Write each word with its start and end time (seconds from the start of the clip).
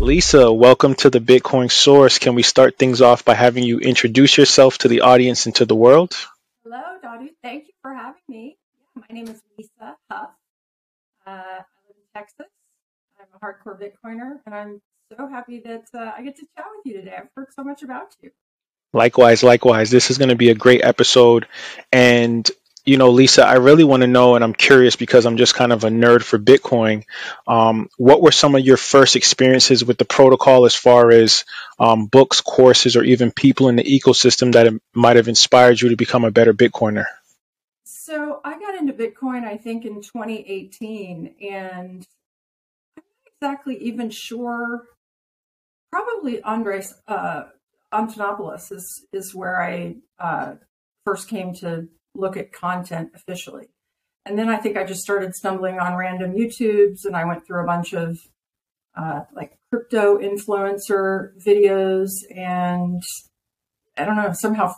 Lisa, 0.00 0.52
welcome 0.52 0.94
to 0.94 1.10
the 1.10 1.18
Bitcoin 1.18 1.68
Source. 1.72 2.20
Can 2.20 2.36
we 2.36 2.44
start 2.44 2.78
things 2.78 3.02
off 3.02 3.24
by 3.24 3.34
having 3.34 3.64
you 3.64 3.80
introduce 3.80 4.38
yourself 4.38 4.78
to 4.78 4.88
the 4.88 5.00
audience 5.00 5.46
and 5.46 5.54
to 5.56 5.64
the 5.64 5.74
world? 5.74 6.14
Hello, 6.62 6.98
Dadu. 7.04 7.30
Thank 7.42 7.66
you 7.66 7.72
for 7.82 7.92
having 7.92 8.22
me. 8.28 8.56
My 8.94 9.06
name 9.10 9.26
is 9.26 9.42
Lisa 9.58 9.96
Hough. 10.08 10.30
Uh, 11.26 11.30
I 11.30 11.56
live 11.88 11.96
in 11.96 12.14
Texas. 12.14 12.46
I'm 13.18 13.26
a 13.34 13.44
hardcore 13.44 13.76
Bitcoiner, 13.76 14.38
and 14.46 14.54
I'm 14.54 14.80
so 15.16 15.26
happy 15.26 15.60
that 15.64 15.86
uh, 15.92 16.12
I 16.16 16.22
get 16.22 16.36
to 16.36 16.46
chat 16.56 16.66
with 16.76 16.86
you 16.86 17.00
today. 17.00 17.16
I've 17.18 17.30
heard 17.34 17.48
so 17.52 17.64
much 17.64 17.82
about 17.82 18.14
you. 18.22 18.30
Likewise, 18.92 19.42
likewise. 19.42 19.90
This 19.90 20.12
is 20.12 20.18
going 20.18 20.30
to 20.30 20.36
be 20.36 20.50
a 20.50 20.54
great 20.54 20.84
episode. 20.84 21.48
And 21.90 22.48
you 22.88 22.96
know, 22.96 23.10
Lisa, 23.10 23.46
I 23.46 23.56
really 23.56 23.84
want 23.84 24.00
to 24.00 24.06
know, 24.06 24.34
and 24.34 24.42
I'm 24.42 24.54
curious 24.54 24.96
because 24.96 25.26
I'm 25.26 25.36
just 25.36 25.54
kind 25.54 25.74
of 25.74 25.84
a 25.84 25.90
nerd 25.90 26.22
for 26.22 26.38
Bitcoin. 26.38 27.04
Um, 27.46 27.90
what 27.98 28.22
were 28.22 28.32
some 28.32 28.54
of 28.54 28.64
your 28.64 28.78
first 28.78 29.14
experiences 29.14 29.84
with 29.84 29.98
the 29.98 30.06
protocol 30.06 30.64
as 30.64 30.74
far 30.74 31.10
as 31.10 31.44
um, 31.78 32.06
books, 32.06 32.40
courses, 32.40 32.96
or 32.96 33.04
even 33.04 33.30
people 33.30 33.68
in 33.68 33.76
the 33.76 33.84
ecosystem 33.84 34.54
that 34.54 34.72
might 34.94 35.16
have 35.16 35.28
inspired 35.28 35.78
you 35.82 35.90
to 35.90 35.96
become 35.96 36.24
a 36.24 36.30
better 36.30 36.54
Bitcoiner? 36.54 37.04
So 37.84 38.40
I 38.42 38.58
got 38.58 38.74
into 38.74 38.94
Bitcoin, 38.94 39.44
I 39.44 39.58
think, 39.58 39.84
in 39.84 40.00
2018, 40.00 41.34
and 41.42 42.06
I'm 42.96 43.02
not 43.42 43.52
exactly 43.52 43.76
even 43.82 44.08
sure. 44.08 44.84
Probably 45.92 46.42
Andreas 46.42 46.94
uh, 47.06 47.44
Antonopoulos 47.92 48.72
is 48.72 49.04
is 49.12 49.34
where 49.34 49.60
I 49.60 49.96
uh, 50.18 50.54
first 51.04 51.28
came 51.28 51.52
to 51.56 51.88
look 52.18 52.36
at 52.36 52.52
content 52.52 53.10
officially. 53.14 53.68
And 54.26 54.38
then 54.38 54.48
I 54.48 54.56
think 54.56 54.76
I 54.76 54.84
just 54.84 55.00
started 55.00 55.34
stumbling 55.34 55.78
on 55.78 55.96
random 55.96 56.34
YouTubes 56.34 57.04
and 57.04 57.16
I 57.16 57.24
went 57.24 57.46
through 57.46 57.62
a 57.62 57.66
bunch 57.66 57.94
of 57.94 58.18
uh, 58.96 59.20
like 59.34 59.56
crypto 59.70 60.18
influencer 60.18 61.30
videos 61.42 62.10
and 62.34 63.02
I 63.96 64.04
don't 64.04 64.16
know, 64.16 64.32
somehow 64.32 64.74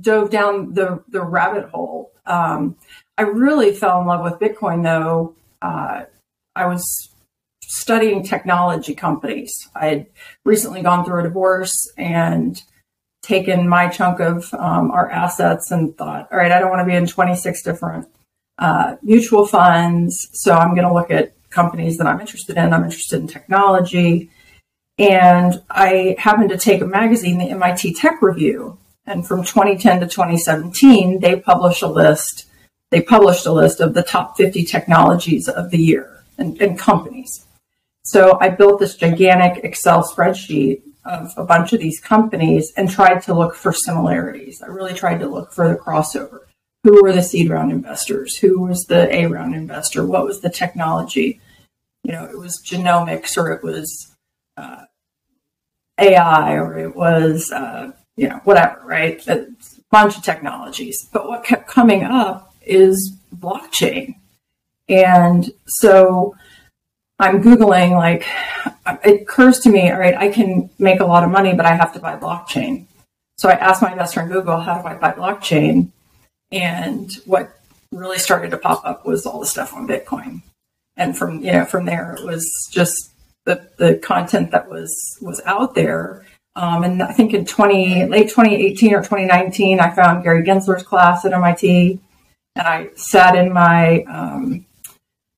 dove 0.00 0.30
down 0.30 0.74
the, 0.74 1.02
the 1.08 1.22
rabbit 1.22 1.70
hole. 1.70 2.12
Um, 2.26 2.76
I 3.16 3.22
really 3.22 3.72
fell 3.72 4.00
in 4.00 4.06
love 4.06 4.22
with 4.22 4.40
Bitcoin 4.40 4.82
though. 4.82 5.36
Uh, 5.62 6.04
I 6.54 6.66
was 6.66 7.14
studying 7.62 8.22
technology 8.22 8.94
companies. 8.94 9.52
I 9.74 9.86
had 9.86 10.06
recently 10.44 10.82
gone 10.82 11.04
through 11.04 11.20
a 11.20 11.22
divorce 11.24 11.74
and 11.96 12.60
taken 13.24 13.68
my 13.68 13.88
chunk 13.88 14.20
of 14.20 14.52
um, 14.54 14.90
our 14.90 15.10
assets 15.10 15.70
and 15.70 15.96
thought, 15.96 16.28
all 16.30 16.38
right, 16.38 16.52
I 16.52 16.60
don't 16.60 16.70
want 16.70 16.80
to 16.80 16.86
be 16.86 16.94
in 16.94 17.06
26 17.06 17.62
different 17.62 18.06
uh, 18.58 18.96
mutual 19.02 19.46
funds. 19.46 20.28
So 20.32 20.54
I'm 20.54 20.74
going 20.74 20.86
to 20.86 20.92
look 20.92 21.10
at 21.10 21.32
companies 21.50 21.96
that 21.98 22.06
I'm 22.06 22.20
interested 22.20 22.56
in. 22.56 22.72
I'm 22.72 22.84
interested 22.84 23.20
in 23.20 23.28
technology. 23.28 24.30
And 24.98 25.62
I 25.70 26.16
happened 26.18 26.50
to 26.50 26.58
take 26.58 26.82
a 26.82 26.86
magazine, 26.86 27.38
the 27.38 27.50
MIT 27.50 27.94
Tech 27.94 28.20
Review. 28.20 28.78
And 29.06 29.26
from 29.26 29.42
2010 29.42 30.00
to 30.00 30.06
2017, 30.06 31.20
they 31.20 31.36
published 31.36 31.82
a 31.82 31.88
list. 31.88 32.46
They 32.90 33.00
published 33.00 33.46
a 33.46 33.52
list 33.52 33.80
of 33.80 33.94
the 33.94 34.02
top 34.02 34.36
50 34.36 34.64
technologies 34.64 35.48
of 35.48 35.70
the 35.70 35.78
year 35.78 36.22
and, 36.38 36.60
and 36.60 36.78
companies. 36.78 37.46
So 38.04 38.38
I 38.40 38.50
built 38.50 38.80
this 38.80 38.96
gigantic 38.96 39.64
Excel 39.64 40.04
spreadsheet 40.04 40.82
of 41.04 41.32
a 41.36 41.44
bunch 41.44 41.72
of 41.72 41.80
these 41.80 42.00
companies 42.00 42.72
and 42.76 42.90
tried 42.90 43.22
to 43.22 43.34
look 43.34 43.54
for 43.54 43.72
similarities. 43.72 44.62
I 44.62 44.66
really 44.66 44.94
tried 44.94 45.20
to 45.20 45.28
look 45.28 45.52
for 45.52 45.68
the 45.68 45.74
crossover. 45.74 46.40
Who 46.82 47.02
were 47.02 47.12
the 47.12 47.22
seed 47.22 47.50
round 47.50 47.72
investors? 47.72 48.36
Who 48.36 48.60
was 48.60 48.84
the 48.84 49.14
A 49.14 49.26
round 49.26 49.54
investor? 49.54 50.06
What 50.06 50.24
was 50.24 50.40
the 50.40 50.50
technology? 50.50 51.40
You 52.02 52.12
know, 52.12 52.24
it 52.24 52.38
was 52.38 52.62
genomics 52.62 53.36
or 53.38 53.52
it 53.52 53.62
was 53.62 54.14
uh, 54.56 54.84
AI 55.98 56.54
or 56.54 56.78
it 56.78 56.94
was, 56.94 57.50
uh, 57.50 57.92
you 58.16 58.28
know, 58.28 58.40
whatever, 58.44 58.80
right? 58.84 59.26
A 59.28 59.46
bunch 59.90 60.16
of 60.16 60.22
technologies. 60.22 61.08
But 61.12 61.26
what 61.26 61.44
kept 61.44 61.68
coming 61.68 62.04
up 62.04 62.54
is 62.62 63.16
blockchain. 63.34 64.16
And 64.88 65.50
so 65.66 66.36
I'm 67.18 67.42
Googling, 67.42 67.92
like, 67.92 68.26
it 69.04 69.22
occurs 69.22 69.60
to 69.60 69.70
me, 69.70 69.90
all 69.90 69.98
right, 69.98 70.14
I 70.14 70.28
can 70.28 70.68
make 70.78 71.00
a 71.00 71.06
lot 71.06 71.22
of 71.22 71.30
money, 71.30 71.54
but 71.54 71.64
I 71.64 71.74
have 71.74 71.92
to 71.94 72.00
buy 72.00 72.16
blockchain. 72.16 72.86
So 73.36 73.48
I 73.48 73.52
asked 73.52 73.82
my 73.82 73.94
best 73.94 74.14
friend 74.14 74.30
Google, 74.30 74.60
how 74.60 74.80
do 74.80 74.86
I 74.86 74.94
buy 74.94 75.12
blockchain? 75.12 75.90
And 76.50 77.12
what 77.24 77.56
really 77.92 78.18
started 78.18 78.50
to 78.50 78.58
pop 78.58 78.84
up 78.84 79.06
was 79.06 79.26
all 79.26 79.40
the 79.40 79.46
stuff 79.46 79.74
on 79.74 79.88
Bitcoin. 79.88 80.42
And 80.96 81.16
from, 81.16 81.42
you 81.42 81.52
know, 81.52 81.64
from 81.64 81.84
there, 81.84 82.14
it 82.14 82.24
was 82.24 82.68
just 82.70 83.12
the, 83.44 83.68
the 83.78 83.96
content 83.96 84.50
that 84.52 84.68
was, 84.68 85.18
was 85.20 85.40
out 85.44 85.74
there. 85.74 86.24
Um, 86.56 86.84
and 86.84 87.02
I 87.02 87.12
think 87.12 87.34
in 87.34 87.44
20, 87.44 88.06
late 88.06 88.28
2018 88.28 88.94
or 88.94 89.02
2019, 89.02 89.80
I 89.80 89.90
found 89.90 90.22
Gary 90.22 90.44
Gensler's 90.44 90.84
class 90.84 91.24
at 91.24 91.32
MIT 91.32 91.98
and 92.56 92.66
I 92.66 92.90
sat 92.94 93.34
in 93.34 93.52
my, 93.52 94.02
um, 94.04 94.64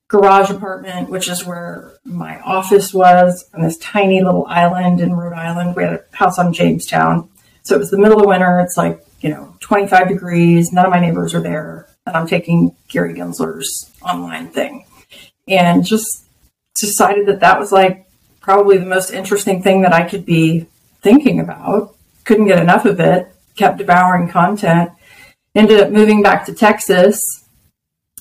garage 0.08 0.50
apartment, 0.50 1.10
which 1.10 1.28
is 1.28 1.44
where 1.44 1.94
my 2.04 2.40
office 2.40 2.94
was 2.94 3.48
on 3.52 3.62
this 3.62 3.76
tiny 3.78 4.22
little 4.22 4.46
island 4.46 5.00
in 5.00 5.14
Rhode 5.14 5.32
Island. 5.32 5.74
We 5.74 5.82
had 5.82 5.92
a 5.94 6.04
house 6.16 6.38
on 6.38 6.52
Jamestown. 6.52 7.28
So 7.62 7.74
it 7.74 7.78
was 7.78 7.90
the 7.90 7.98
middle 7.98 8.20
of 8.20 8.26
winter. 8.26 8.60
It's 8.60 8.76
like, 8.76 9.04
you 9.20 9.30
know, 9.30 9.56
25 9.60 10.08
degrees. 10.08 10.72
None 10.72 10.84
of 10.84 10.92
my 10.92 11.00
neighbors 11.00 11.34
are 11.34 11.40
there. 11.40 11.88
And 12.06 12.16
I'm 12.16 12.28
taking 12.28 12.76
Gary 12.88 13.14
Gensler's 13.14 13.90
online 14.02 14.50
thing. 14.50 14.86
And 15.48 15.84
just 15.84 16.24
decided 16.78 17.26
that 17.26 17.40
that 17.40 17.58
was 17.58 17.72
like 17.72 18.06
probably 18.40 18.78
the 18.78 18.86
most 18.86 19.10
interesting 19.10 19.62
thing 19.62 19.82
that 19.82 19.92
I 19.92 20.04
could 20.04 20.24
be 20.24 20.66
thinking 21.00 21.40
about. 21.40 21.96
Couldn't 22.24 22.46
get 22.46 22.60
enough 22.60 22.84
of 22.84 23.00
it. 23.00 23.34
Kept 23.56 23.78
devouring 23.78 24.28
content. 24.28 24.90
Ended 25.54 25.80
up 25.80 25.90
moving 25.90 26.22
back 26.22 26.46
to 26.46 26.54
Texas 26.54 27.45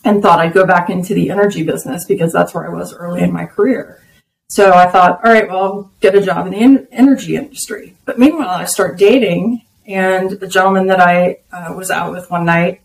and 0.06 0.22
thought 0.22 0.40
I'd 0.40 0.54
go 0.54 0.66
back 0.66 0.90
into 0.90 1.14
the 1.14 1.32
energy 1.32 1.64
business 1.64 2.06
because 2.06 2.32
that's 2.32 2.54
where 2.54 2.66
I 2.66 2.74
was 2.74 2.94
early 2.94 3.24
in 3.24 3.34
my 3.34 3.46
career. 3.46 4.02
So 4.50 4.72
I 4.72 4.86
thought, 4.86 5.26
all 5.26 5.34
right, 5.34 5.50
well, 5.50 5.64
I'll 5.64 5.92
get 6.00 6.16
a 6.16 6.22
job 6.22 6.46
in 6.48 6.54
the 6.54 6.88
energy 6.92 7.36
industry. 7.36 7.98
But 8.06 8.20
meanwhile, 8.20 8.50
I 8.50 8.66
start 8.66 9.00
dating, 9.00 9.64
and 9.88 10.32
the 10.32 10.48
gentleman 10.48 10.86
that 10.88 11.00
I 11.00 11.40
uh, 11.52 11.74
was 11.76 11.90
out 11.90 12.12
with 12.12 12.30
one 12.30 12.46
night 12.46 12.82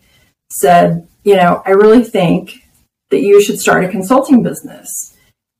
said, 0.49 1.07
you 1.23 1.35
know, 1.35 1.61
I 1.65 1.71
really 1.71 2.03
think 2.03 2.67
that 3.11 3.21
you 3.21 3.41
should 3.41 3.59
start 3.59 3.85
a 3.85 3.89
consulting 3.89 4.41
business 4.41 5.15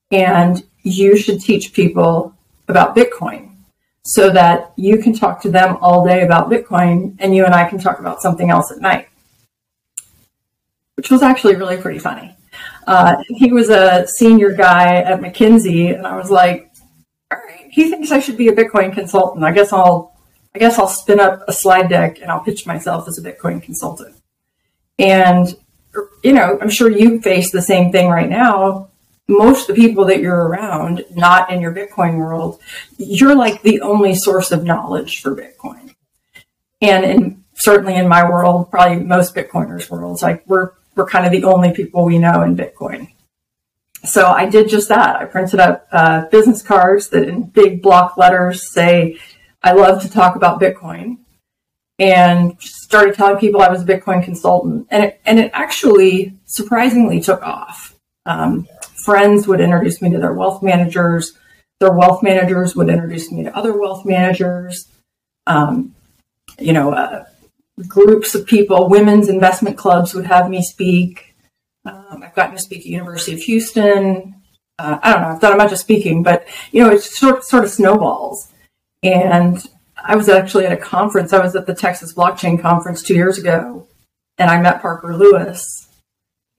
and 0.10 0.64
you 0.84 1.16
should 1.16 1.40
teach 1.40 1.74
people 1.74 2.36
about 2.68 2.96
Bitcoin 2.96 3.56
so 4.04 4.32
that 4.32 4.74
you 4.76 4.98
can 4.98 5.14
talk 5.14 5.42
to 5.42 5.52
them 5.52 5.78
all 5.82 6.06
day 6.06 6.24
about 6.24 6.50
Bitcoin 6.50 7.16
and 7.20 7.36
you 7.36 7.46
and 7.46 7.54
I 7.54 7.70
can 7.70 7.78
talk 7.78 8.00
about 8.00 8.22
something 8.22 8.50
else 8.50 8.72
at 8.72 8.82
night 8.82 9.08
which 10.96 11.10
was 11.10 11.22
actually 11.22 11.56
really 11.56 11.78
pretty 11.78 12.00
funny. 12.00 12.36
Uh, 12.88 13.16
he 13.28 13.52
was 13.52 13.70
a 13.70 14.08
senior 14.08 14.52
guy 14.52 14.98
at 14.98 15.22
McKinsey, 15.22 15.96
and 15.96 16.06
I 16.06 16.16
was 16.16 16.30
like, 16.30 16.72
"All 17.32 17.38
right, 17.38 17.68
he 17.70 17.90
thinks 17.90 18.12
I 18.12 18.20
should 18.20 18.38
be 18.38 18.50
a 18.50 18.54
Bitcoin 18.54 18.94
consultant. 18.94 19.44
I 19.44 19.52
guess 19.52 19.72
I'll, 19.72 20.18
I 20.56 20.60
guess 20.60 20.78
I'll 20.78 20.88
spin 20.88 21.20
up 21.20 21.44
a 21.48 21.54
slide 21.54 21.90
deck 21.90 22.22
and 22.22 22.30
I'll 22.30 22.44
pitch 22.44 22.66
myself 22.66 23.08
as 23.08 23.18
a 23.18 23.22
Bitcoin 23.22 23.62
consultant." 23.62 24.16
And 25.00 25.56
you 26.24 26.34
know, 26.34 26.58
I'm 26.62 26.70
sure 26.70 26.90
you 26.90 27.22
face 27.22 27.52
the 27.52 27.62
same 27.62 27.92
thing 27.92 28.10
right 28.10 28.30
now. 28.30 28.90
Most 29.28 29.70
of 29.70 29.76
the 29.76 29.82
people 29.82 30.06
that 30.06 30.20
you're 30.20 30.48
around, 30.48 31.06
not 31.12 31.52
in 31.52 31.62
your 31.62 31.74
Bitcoin 31.74 32.18
world, 32.18 32.60
you're 32.98 33.36
like 33.36 33.62
the 33.62 33.82
only 33.82 34.16
source 34.16 34.52
of 34.52 34.64
knowledge 34.64 35.22
for 35.22 35.36
Bitcoin. 35.36 35.96
And 36.82 37.06
in 37.06 37.44
certainly 37.54 37.96
in 37.96 38.08
my 38.08 38.28
world, 38.28 38.72
probably 38.72 39.04
most 39.04 39.36
Bitcoiners' 39.36 39.90
worlds, 39.90 40.22
like 40.22 40.44
we're 40.48 40.72
we're 41.02 41.08
kind 41.08 41.26
of 41.26 41.32
the 41.32 41.44
only 41.46 41.72
people 41.74 42.06
we 42.06 42.20
know 42.20 42.44
in 42.44 42.56
Bitcoin. 42.56 43.12
So 44.04 44.28
I 44.28 44.48
did 44.48 44.70
just 44.70 44.90
that. 44.90 45.16
I 45.16 45.26
printed 45.26 45.60
up 45.60 45.88
uh, 45.92 46.26
business 46.28 46.62
cards 46.62 47.10
that 47.10 47.28
in 47.28 47.44
big 47.44 47.82
block 47.82 48.18
letters 48.18 48.72
say, 48.72 49.20
I 49.64 49.74
love 49.74 50.04
to 50.04 50.12
talk 50.12 50.36
about 50.36 50.62
Bitcoin 50.62 51.18
and 51.98 52.60
started 52.62 53.16
telling 53.16 53.40
people 53.40 53.62
I 53.62 53.70
was 53.70 53.82
a 53.82 53.86
Bitcoin 53.86 54.24
consultant. 54.24 54.88
And 54.92 55.06
it, 55.06 55.22
and 55.26 55.40
it 55.40 55.50
actually 55.54 56.38
surprisingly 56.46 57.20
took 57.20 57.42
off. 57.42 57.96
Um, 58.28 58.68
friends 59.04 59.48
would 59.48 59.60
introduce 59.60 60.04
me 60.04 60.12
to 60.12 60.20
their 60.20 60.34
wealth 60.34 60.62
managers. 60.62 61.36
Their 61.80 61.94
wealth 61.94 62.22
managers 62.22 62.76
would 62.76 62.90
introduce 62.90 63.32
me 63.32 63.44
to 63.44 63.58
other 63.58 63.76
wealth 63.76 64.06
managers. 64.06 64.88
Um, 65.48 65.96
you 66.60 66.74
know, 66.74 66.94
uh, 66.94 67.26
groups 67.88 68.36
of 68.36 68.46
people, 68.46 68.90
women's 68.90 69.30
investment 69.30 69.78
clubs 69.78 70.14
would 70.14 70.26
have 70.26 70.50
me 70.50 70.62
speak. 70.62 71.36
Um, 71.86 72.22
I've 72.24 72.36
gotten 72.36 72.56
to 72.56 72.62
speak 72.62 72.82
at 72.82 72.86
University 72.86 73.34
of 73.34 73.42
Houston. 73.42 74.36
Uh, 74.78 75.00
I 75.02 75.14
don't 75.14 75.22
know. 75.22 75.30
I've 75.30 75.42
done 75.42 75.54
a 75.54 75.58
bunch 75.58 75.72
of 75.72 75.78
speaking, 75.78 76.24
but 76.24 76.48
you 76.72 76.84
know, 76.84 76.92
it 76.92 77.02
sort 77.02 77.44
sort 77.44 77.64
of 77.64 77.70
snowballs. 77.70 78.50
And 79.04 79.64
I 80.04 80.16
was 80.16 80.30
actually 80.30 80.66
at 80.66 80.72
a 80.72 80.78
conference. 80.78 81.34
I 81.34 81.40
was 81.40 81.56
at 81.56 81.66
the 81.66 81.76
Texas 81.76 82.14
Blockchain 82.14 82.62
Conference 82.62 83.02
two 83.02 83.16
years 83.16 83.38
ago, 83.38 83.88
and 84.38 84.50
I 84.50 84.62
met 84.62 84.82
Parker 84.82 85.16
Lewis, 85.16 85.88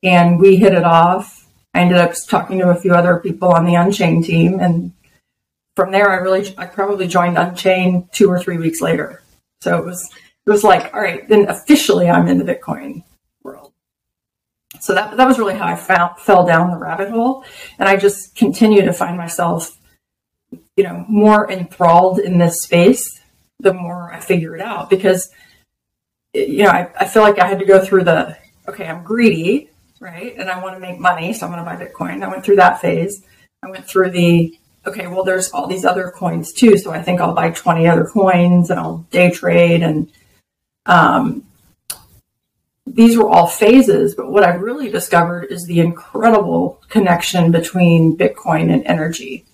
and 0.02 0.40
we 0.40 0.56
hit 0.56 0.74
it 0.74 0.84
off. 0.84 1.48
I 1.74 1.80
ended 1.80 1.98
up 1.98 2.12
talking 2.28 2.58
to 2.58 2.70
a 2.70 2.80
few 2.80 2.94
other 2.94 3.18
people 3.18 3.48
on 3.48 3.64
the 3.64 3.74
Unchained 3.74 4.24
team, 4.24 4.60
and 4.60 4.92
from 5.76 5.90
there, 5.90 6.10
I 6.10 6.16
really, 6.16 6.54
I 6.58 6.66
probably 6.66 7.08
joined 7.08 7.38
Unchained 7.38 8.10
two 8.12 8.28
or 8.28 8.38
three 8.38 8.58
weeks 8.58 8.80
later. 8.80 9.22
So 9.62 9.78
it 9.78 9.84
was, 9.84 10.10
it 10.46 10.50
was 10.50 10.64
like, 10.64 10.92
all 10.92 11.00
right, 11.00 11.28
then 11.28 11.48
officially 11.48 12.08
I'm 12.08 12.26
in 12.28 12.38
the 12.38 12.44
Bitcoin 12.44 13.04
world. 13.42 13.72
So 14.80 14.94
that, 14.94 15.16
that 15.16 15.28
was 15.28 15.38
really 15.38 15.54
how 15.54 15.66
I 15.66 15.76
found, 15.76 16.18
fell 16.18 16.44
down 16.44 16.70
the 16.70 16.78
rabbit 16.78 17.10
hole. 17.10 17.44
And 17.78 17.88
I 17.88 17.96
just 17.96 18.34
continue 18.34 18.82
to 18.82 18.92
find 18.92 19.16
myself, 19.16 19.78
you 20.76 20.84
know, 20.84 21.04
more 21.08 21.50
enthralled 21.50 22.18
in 22.18 22.38
this 22.38 22.62
space 22.62 23.20
the 23.60 23.72
more 23.72 24.12
I 24.12 24.18
figure 24.18 24.56
it 24.56 24.60
out 24.60 24.90
because, 24.90 25.30
you 26.34 26.64
know, 26.64 26.70
I, 26.70 26.90
I 26.98 27.06
feel 27.06 27.22
like 27.22 27.38
I 27.38 27.46
had 27.46 27.60
to 27.60 27.64
go 27.64 27.84
through 27.84 28.04
the, 28.04 28.36
okay, 28.68 28.86
I'm 28.86 29.04
greedy, 29.04 29.70
right? 30.00 30.34
And 30.36 30.50
I 30.50 30.60
want 30.60 30.74
to 30.74 30.80
make 30.80 30.98
money. 30.98 31.32
So 31.32 31.46
I'm 31.46 31.52
going 31.52 31.64
to 31.64 31.70
buy 31.70 31.82
Bitcoin. 31.82 32.24
I 32.24 32.28
went 32.28 32.44
through 32.44 32.56
that 32.56 32.80
phase. 32.80 33.24
I 33.62 33.70
went 33.70 33.86
through 33.86 34.10
the, 34.10 34.58
okay, 34.84 35.06
well, 35.06 35.22
there's 35.22 35.52
all 35.52 35.68
these 35.68 35.84
other 35.84 36.10
coins 36.10 36.52
too. 36.52 36.76
So 36.76 36.90
I 36.90 37.00
think 37.00 37.20
I'll 37.20 37.34
buy 37.34 37.50
20 37.50 37.86
other 37.86 38.04
coins 38.04 38.70
and 38.70 38.80
I'll 38.80 39.06
day 39.12 39.30
trade. 39.30 39.82
And 39.82 40.10
um, 40.86 41.44
these 42.86 43.16
were 43.16 43.28
all 43.28 43.46
phases. 43.46 44.14
But 44.14 44.30
what 44.30 44.44
I've 44.44 44.60
really 44.60 44.90
discovered 44.90 45.44
is 45.44 45.64
the 45.64 45.80
incredible 45.80 46.80
connection 46.88 47.52
between 47.52 48.16
Bitcoin 48.16 48.72
and 48.72 48.84
energy. 48.86 49.44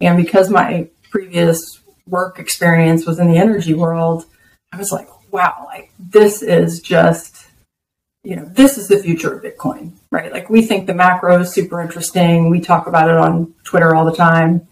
And 0.00 0.16
because 0.16 0.50
my 0.50 0.88
previous 1.10 1.80
work 2.06 2.38
experience 2.38 3.06
was 3.06 3.18
in 3.18 3.30
the 3.30 3.38
energy 3.38 3.74
world, 3.74 4.26
I 4.72 4.76
was 4.76 4.92
like, 4.92 5.08
wow, 5.32 5.64
like 5.66 5.92
this 5.98 6.42
is 6.42 6.80
just, 6.80 7.46
you 8.22 8.36
know, 8.36 8.44
this 8.44 8.76
is 8.78 8.88
the 8.88 8.98
future 8.98 9.32
of 9.32 9.42
Bitcoin, 9.42 9.92
right? 10.10 10.32
Like 10.32 10.50
we 10.50 10.62
think 10.62 10.86
the 10.86 10.94
macro 10.94 11.40
is 11.40 11.52
super 11.52 11.80
interesting. 11.80 12.50
We 12.50 12.60
talk 12.60 12.86
about 12.86 13.08
it 13.08 13.16
on 13.16 13.54
Twitter 13.64 13.94
all 13.94 14.04
the 14.04 14.16
time. 14.16 14.66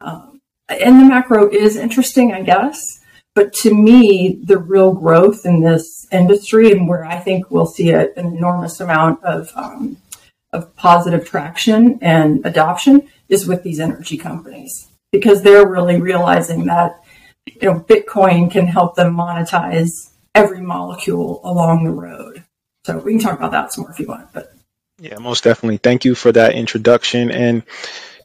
Um, 0.00 0.40
and 0.68 1.00
the 1.00 1.04
macro 1.04 1.48
is 1.50 1.76
interesting, 1.76 2.32
I 2.32 2.42
guess. 2.42 2.97
But 3.38 3.52
to 3.52 3.72
me, 3.72 4.40
the 4.42 4.58
real 4.58 4.92
growth 4.92 5.46
in 5.46 5.60
this 5.60 6.08
industry 6.10 6.72
and 6.72 6.88
where 6.88 7.04
I 7.04 7.20
think 7.20 7.52
we'll 7.52 7.66
see 7.66 7.90
a, 7.90 8.12
an 8.14 8.36
enormous 8.36 8.80
amount 8.80 9.22
of, 9.22 9.52
um, 9.54 9.98
of 10.52 10.74
positive 10.74 11.24
traction 11.24 12.00
and 12.02 12.44
adoption 12.44 13.08
is 13.28 13.46
with 13.46 13.62
these 13.62 13.78
energy 13.78 14.16
companies 14.16 14.88
because 15.12 15.42
they're 15.42 15.68
really 15.68 16.00
realizing 16.00 16.64
that 16.64 17.00
you 17.46 17.60
know 17.62 17.78
Bitcoin 17.78 18.50
can 18.50 18.66
help 18.66 18.96
them 18.96 19.14
monetize 19.14 20.10
every 20.34 20.60
molecule 20.60 21.40
along 21.44 21.84
the 21.84 21.92
road. 21.92 22.42
So 22.86 22.98
we 22.98 23.12
can 23.12 23.20
talk 23.20 23.38
about 23.38 23.52
that 23.52 23.72
some 23.72 23.82
more 23.82 23.92
if 23.92 24.00
you 24.00 24.08
want. 24.08 24.32
But 24.32 24.52
yeah, 24.98 25.18
most 25.18 25.44
definitely. 25.44 25.76
Thank 25.76 26.04
you 26.04 26.16
for 26.16 26.32
that 26.32 26.54
introduction. 26.56 27.30
And 27.30 27.62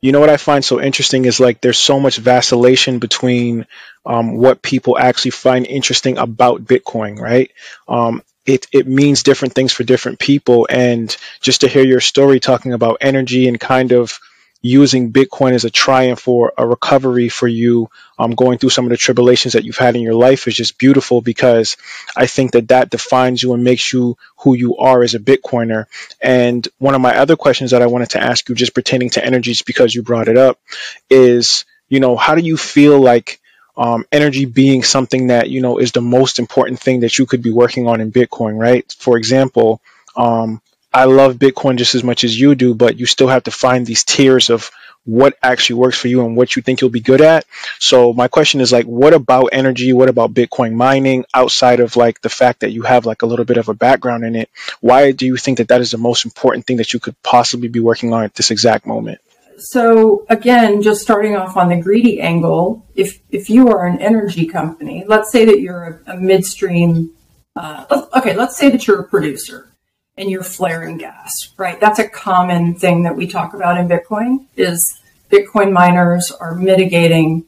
you 0.03 0.11
know 0.11 0.19
what 0.19 0.29
I 0.29 0.35
find 0.35 0.65
so 0.65 0.81
interesting 0.81 1.23
is 1.23 1.39
like 1.39 1.61
there's 1.61 1.79
so 1.79 1.97
much 1.97 2.17
vacillation 2.17 2.99
between 2.99 3.65
um, 4.05 4.35
what 4.35 4.61
people 4.61 4.97
actually 4.97 5.31
find 5.31 5.65
interesting 5.65 6.17
about 6.17 6.65
Bitcoin, 6.65 7.17
right? 7.17 7.49
Um, 7.87 8.21
it, 8.45 8.67
it 8.73 8.85
means 8.85 9.23
different 9.23 9.53
things 9.53 9.71
for 9.71 9.85
different 9.85 10.19
people. 10.19 10.67
And 10.69 11.15
just 11.39 11.61
to 11.61 11.69
hear 11.69 11.85
your 11.85 12.01
story 12.01 12.41
talking 12.41 12.73
about 12.73 12.97
energy 12.99 13.47
and 13.47 13.57
kind 13.57 13.93
of 13.93 14.19
using 14.63 15.11
Bitcoin 15.11 15.51
as 15.51 15.65
a 15.65 15.69
triumph 15.69 16.21
for 16.21 16.53
a 16.57 16.65
recovery 16.65 17.27
for 17.27 17.49
you 17.49 17.89
um, 18.17 18.33
going 18.33 18.57
through 18.57 18.69
some 18.69 18.85
of 18.85 18.91
the 18.91 18.97
tribulations 18.97 19.53
that 19.53 19.65
you've 19.65 19.77
had 19.77 19.95
in 19.97 20.01
your 20.01 20.15
life 20.15 20.47
is 20.47 20.55
just 20.55 20.77
beautiful 20.77 21.19
because 21.19 21.75
I 22.15 22.27
think 22.27 22.53
that 22.53 22.69
that 22.69 22.89
defines 22.89 23.43
you 23.43 23.53
and 23.53 23.63
makes 23.63 23.91
you 23.91 24.17
who 24.37 24.55
you 24.55 24.77
are 24.77 25.03
as 25.03 25.15
a 25.15 25.19
Bitcoiner. 25.19 25.85
And 26.21 26.65
one 26.79 26.95
of 26.95 27.01
my 27.01 27.17
other 27.17 27.35
questions 27.35 27.71
that 27.71 27.81
I 27.81 27.87
wanted 27.87 28.11
to 28.11 28.23
ask 28.23 28.47
you, 28.47 28.55
just 28.55 28.73
pertaining 28.73 29.09
to 29.11 29.25
energies, 29.25 29.61
because 29.61 29.93
you 29.93 30.01
brought 30.01 30.29
it 30.29 30.37
up, 30.37 30.59
is 31.09 31.65
you 31.89 31.99
know 31.99 32.15
how 32.15 32.33
do 32.33 32.41
you 32.41 32.55
feel 32.55 32.99
like 32.99 33.41
um, 33.75 34.05
energy 34.13 34.45
being 34.45 34.81
something 34.81 35.27
that 35.27 35.49
you 35.49 35.61
know 35.61 35.77
is 35.77 35.91
the 35.91 36.01
most 36.01 36.39
important 36.39 36.79
thing 36.79 37.01
that 37.01 37.17
you 37.19 37.25
could 37.25 37.43
be 37.43 37.51
working 37.51 37.87
on 37.87 37.99
in 37.99 38.13
Bitcoin, 38.13 38.57
right? 38.57 38.89
For 38.97 39.17
example, 39.17 39.81
um, 40.15 40.61
I 40.93 41.05
love 41.05 41.35
Bitcoin 41.35 41.77
just 41.77 41.95
as 41.95 42.03
much 42.03 42.23
as 42.23 42.39
you 42.39 42.53
do, 42.53 42.75
but 42.75 42.97
you 42.97 43.05
still 43.05 43.27
have 43.27 43.43
to 43.43 43.51
find 43.51 43.85
these 43.85 44.03
tiers 44.03 44.49
of 44.49 44.69
what 45.05 45.37
actually 45.43 45.75
works 45.75 45.97
for 45.97 46.07
you 46.07 46.25
and 46.25 46.35
what 46.35 46.55
you 46.55 46.61
think 46.61 46.79
you'll 46.79 46.89
be 46.89 46.99
good 46.99 47.21
at. 47.21 47.45
So 47.79 48.13
my 48.13 48.27
question 48.27 48.61
is 48.61 48.71
like, 48.71 48.85
what 48.85 49.13
about 49.13 49.49
energy? 49.51 49.91
What 49.91 50.07
about 50.07 50.33
Bitcoin 50.33 50.73
mining 50.73 51.25
outside 51.33 51.79
of 51.79 51.95
like 51.95 52.21
the 52.21 52.29
fact 52.29 52.61
that 52.61 52.71
you 52.71 52.83
have 52.83 53.05
like 53.05 53.21
a 53.21 53.25
little 53.25 53.43
bit 53.43 53.57
of 53.57 53.69
a 53.69 53.73
background 53.73 54.23
in 54.23 54.35
it? 54.35 54.49
Why 54.79 55.11
do 55.11 55.25
you 55.25 55.35
think 55.35 55.57
that 55.57 55.69
that 55.69 55.81
is 55.81 55.91
the 55.91 55.97
most 55.97 56.25
important 56.25 56.65
thing 56.65 56.77
that 56.77 56.93
you 56.93 56.99
could 56.99 57.21
possibly 57.23 57.67
be 57.67 57.79
working 57.79 58.13
on 58.13 58.23
at 58.23 58.35
this 58.35 58.51
exact 58.51 58.85
moment? 58.85 59.19
So 59.57 60.25
again, 60.29 60.81
just 60.81 61.01
starting 61.01 61.35
off 61.35 61.57
on 61.57 61.69
the 61.69 61.77
greedy 61.77 62.21
angle, 62.21 62.85
if 62.95 63.19
if 63.29 63.49
you 63.49 63.67
are 63.69 63.85
an 63.85 63.99
energy 63.99 64.45
company, 64.45 65.05
let's 65.07 65.31
say 65.31 65.45
that 65.45 65.59
you're 65.59 66.01
a, 66.07 66.13
a 66.13 66.17
midstream. 66.17 67.11
Uh, 67.55 68.07
okay, 68.15 68.35
let's 68.35 68.57
say 68.57 68.71
that 68.71 68.87
you're 68.87 69.01
a 69.01 69.07
producer 69.07 69.72
and 70.17 70.29
you're 70.29 70.43
flaring 70.43 70.97
gas, 70.97 71.31
right? 71.57 71.79
That's 71.79 71.99
a 71.99 72.07
common 72.07 72.75
thing 72.75 73.03
that 73.03 73.15
we 73.15 73.27
talk 73.27 73.53
about 73.53 73.77
in 73.77 73.87
Bitcoin 73.87 74.45
is 74.55 74.99
Bitcoin 75.31 75.71
miners 75.71 76.31
are 76.39 76.55
mitigating 76.55 77.45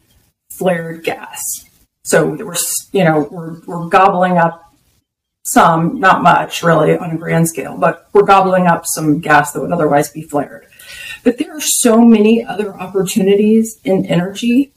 flared 0.51 1.03
gas. 1.03 1.41
So 2.03 2.25
we're, 2.25 2.55
you 2.91 3.03
know, 3.03 3.27
we're, 3.31 3.59
we're 3.65 3.87
gobbling 3.87 4.37
up 4.37 4.73
some, 5.43 5.99
not 5.99 6.23
much 6.23 6.63
really 6.63 6.97
on 6.97 7.11
a 7.11 7.17
grand 7.17 7.47
scale, 7.47 7.77
but 7.77 8.09
we're 8.13 8.23
gobbling 8.23 8.65
up 8.65 8.83
some 8.85 9.19
gas 9.19 9.51
that 9.51 9.61
would 9.61 9.71
otherwise 9.71 10.09
be 10.09 10.23
flared. 10.23 10.65
But 11.23 11.37
there 11.37 11.55
are 11.55 11.61
so 11.61 12.01
many 12.01 12.43
other 12.43 12.75
opportunities 12.75 13.79
in 13.83 14.05
energy 14.05 14.71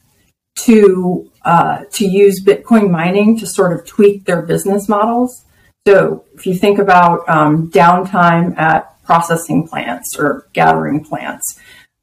to 0.61 1.31
uh, 1.45 1.85
to 1.93 2.07
use 2.07 2.45
Bitcoin 2.45 2.91
mining 2.91 3.39
to 3.39 3.47
sort 3.47 3.73
of 3.73 3.87
tweak 3.87 4.25
their 4.25 4.43
business 4.43 4.89
models 4.89 5.45
so 5.87 6.25
if 6.35 6.47
you 6.47 6.55
think 6.55 6.79
about 6.79 7.29
um, 7.29 7.71
downtime 7.71 8.57
at 8.59 9.03
processing 9.05 9.67
plants 9.67 10.17
or 10.19 10.47
gathering 10.53 11.05
plants 11.05 11.59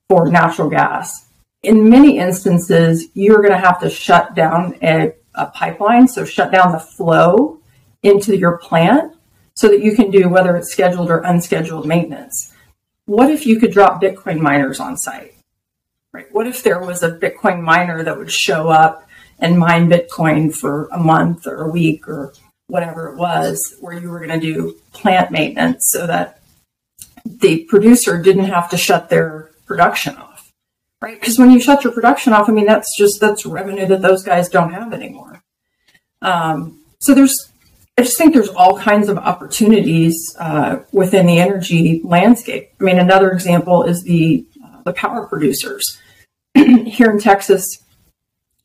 for 0.09 0.29
natural 0.29 0.69
gas, 0.69 1.25
in 1.65 1.89
many 1.89 2.19
instances, 2.19 3.07
you're 3.13 3.41
going 3.41 3.53
to 3.53 3.59
have 3.59 3.79
to 3.81 3.89
shut 3.89 4.35
down 4.35 4.77
a, 4.81 5.13
a 5.33 5.47
pipeline, 5.47 6.07
so 6.07 6.23
shut 6.25 6.51
down 6.51 6.71
the 6.71 6.79
flow 6.79 7.59
into 8.03 8.37
your 8.37 8.57
plant 8.57 9.13
so 9.55 9.67
that 9.69 9.81
you 9.81 9.95
can 9.95 10.11
do 10.11 10.29
whether 10.29 10.55
it's 10.55 10.71
scheduled 10.71 11.09
or 11.09 11.19
unscheduled 11.19 11.87
maintenance. 11.87 12.53
What 13.05 13.31
if 13.31 13.45
you 13.45 13.59
could 13.59 13.71
drop 13.71 14.01
Bitcoin 14.01 14.39
miners 14.39 14.79
on 14.79 14.97
site? 14.97 15.35
Right? 16.11 16.27
What 16.31 16.47
if 16.47 16.63
there 16.63 16.79
was 16.79 17.03
a 17.03 17.17
Bitcoin 17.17 17.61
miner 17.61 18.03
that 18.03 18.17
would 18.17 18.31
show 18.31 18.69
up 18.69 19.07
and 19.39 19.59
mine 19.59 19.89
Bitcoin 19.89 20.55
for 20.55 20.87
a 20.91 20.97
month 20.97 21.45
or 21.45 21.61
a 21.61 21.69
week 21.69 22.07
or 22.07 22.33
whatever 22.67 23.09
it 23.09 23.17
was, 23.17 23.75
where 23.79 23.97
you 23.97 24.09
were 24.09 24.19
going 24.19 24.39
to 24.39 24.53
do 24.53 24.75
plant 24.91 25.31
maintenance 25.31 25.87
so 25.89 26.07
that 26.07 26.39
the 27.25 27.63
producer 27.65 28.21
didn't 28.21 28.45
have 28.45 28.69
to 28.69 28.77
shut 28.77 29.09
their 29.09 29.51
production 29.65 30.15
off, 30.17 30.51
right? 31.01 31.19
Because 31.19 31.37
when 31.37 31.51
you 31.51 31.59
shut 31.59 31.83
your 31.83 31.93
production 31.93 32.33
off, 32.33 32.49
I 32.49 32.51
mean, 32.51 32.65
that's 32.65 32.95
just, 32.97 33.19
that's 33.19 33.45
revenue 33.45 33.85
that 33.87 34.01
those 34.01 34.23
guys 34.23 34.49
don't 34.49 34.73
have 34.73 34.93
anymore. 34.93 35.43
Um, 36.21 36.79
so 36.99 37.13
there's, 37.13 37.51
I 37.97 38.01
just 38.01 38.17
think 38.17 38.33
there's 38.33 38.49
all 38.49 38.77
kinds 38.77 39.09
of 39.09 39.17
opportunities 39.17 40.35
uh, 40.39 40.79
within 40.91 41.25
the 41.27 41.39
energy 41.39 42.01
landscape. 42.03 42.71
I 42.79 42.83
mean, 42.83 42.99
another 42.99 43.31
example 43.31 43.83
is 43.83 44.03
the, 44.03 44.45
uh, 44.63 44.81
the 44.83 44.93
power 44.93 45.27
producers 45.27 45.99
here 46.55 47.09
in 47.09 47.19
Texas 47.19 47.65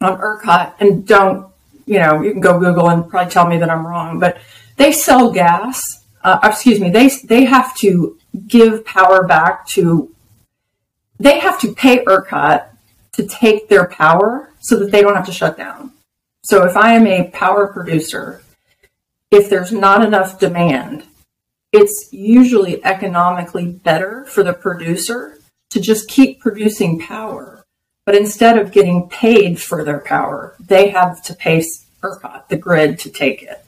on 0.01 0.19
ERCOT, 0.19 0.75
and 0.81 1.07
don't 1.07 1.50
you 1.91 1.99
know, 1.99 2.23
you 2.23 2.31
can 2.31 2.41
go 2.41 2.61
Google 2.61 2.89
and 2.89 3.09
probably 3.11 3.33
tell 3.33 3.49
me 3.49 3.59
that 3.59 3.69
I'm 3.69 3.85
wrong, 3.85 4.21
but 4.21 4.39
they 4.77 4.93
sell 4.93 5.33
gas. 5.33 5.83
Uh, 6.23 6.39
excuse 6.45 6.79
me, 6.79 6.89
they 6.89 7.09
they 7.25 7.45
have 7.45 7.77
to 7.79 8.17
give 8.47 8.85
power 8.85 9.27
back 9.27 9.67
to. 9.75 10.15
They 11.19 11.41
have 11.41 11.61
to 11.63 11.75
pay 11.75 12.05
ERCOT 12.05 12.65
to 13.13 13.27
take 13.27 13.69
their 13.69 13.89
power 13.89 14.51
so 14.61 14.77
that 14.77 14.93
they 14.93 15.03
don't 15.03 15.17
have 15.17 15.27
to 15.27 15.33
shut 15.33 15.57
down. 15.57 15.93
So 16.45 16.65
if 16.65 16.77
I 16.77 16.95
am 16.95 17.09
a 17.09 17.29
power 17.31 17.67
producer, 17.67 18.41
if 19.33 19.51
there's 19.51 19.73
not 19.73 20.05
enough 20.05 20.39
demand, 20.39 21.05
it's 21.73 22.09
usually 22.13 22.83
economically 22.85 23.67
better 23.67 24.25
for 24.27 24.45
the 24.45 24.53
producer 24.53 25.39
to 25.71 25.81
just 25.81 26.09
keep 26.09 26.41
producing 26.41 27.01
power 27.01 27.60
but 28.11 28.19
instead 28.19 28.59
of 28.59 28.73
getting 28.73 29.09
paid 29.09 29.63
for 29.63 29.85
their 29.85 30.01
power, 30.01 30.57
they 30.59 30.89
have 30.89 31.23
to 31.23 31.33
pay 31.33 31.63
ERCOT, 32.03 32.49
the 32.49 32.57
grid, 32.57 32.99
to 32.99 33.09
take 33.09 33.45
it. 33.45 33.65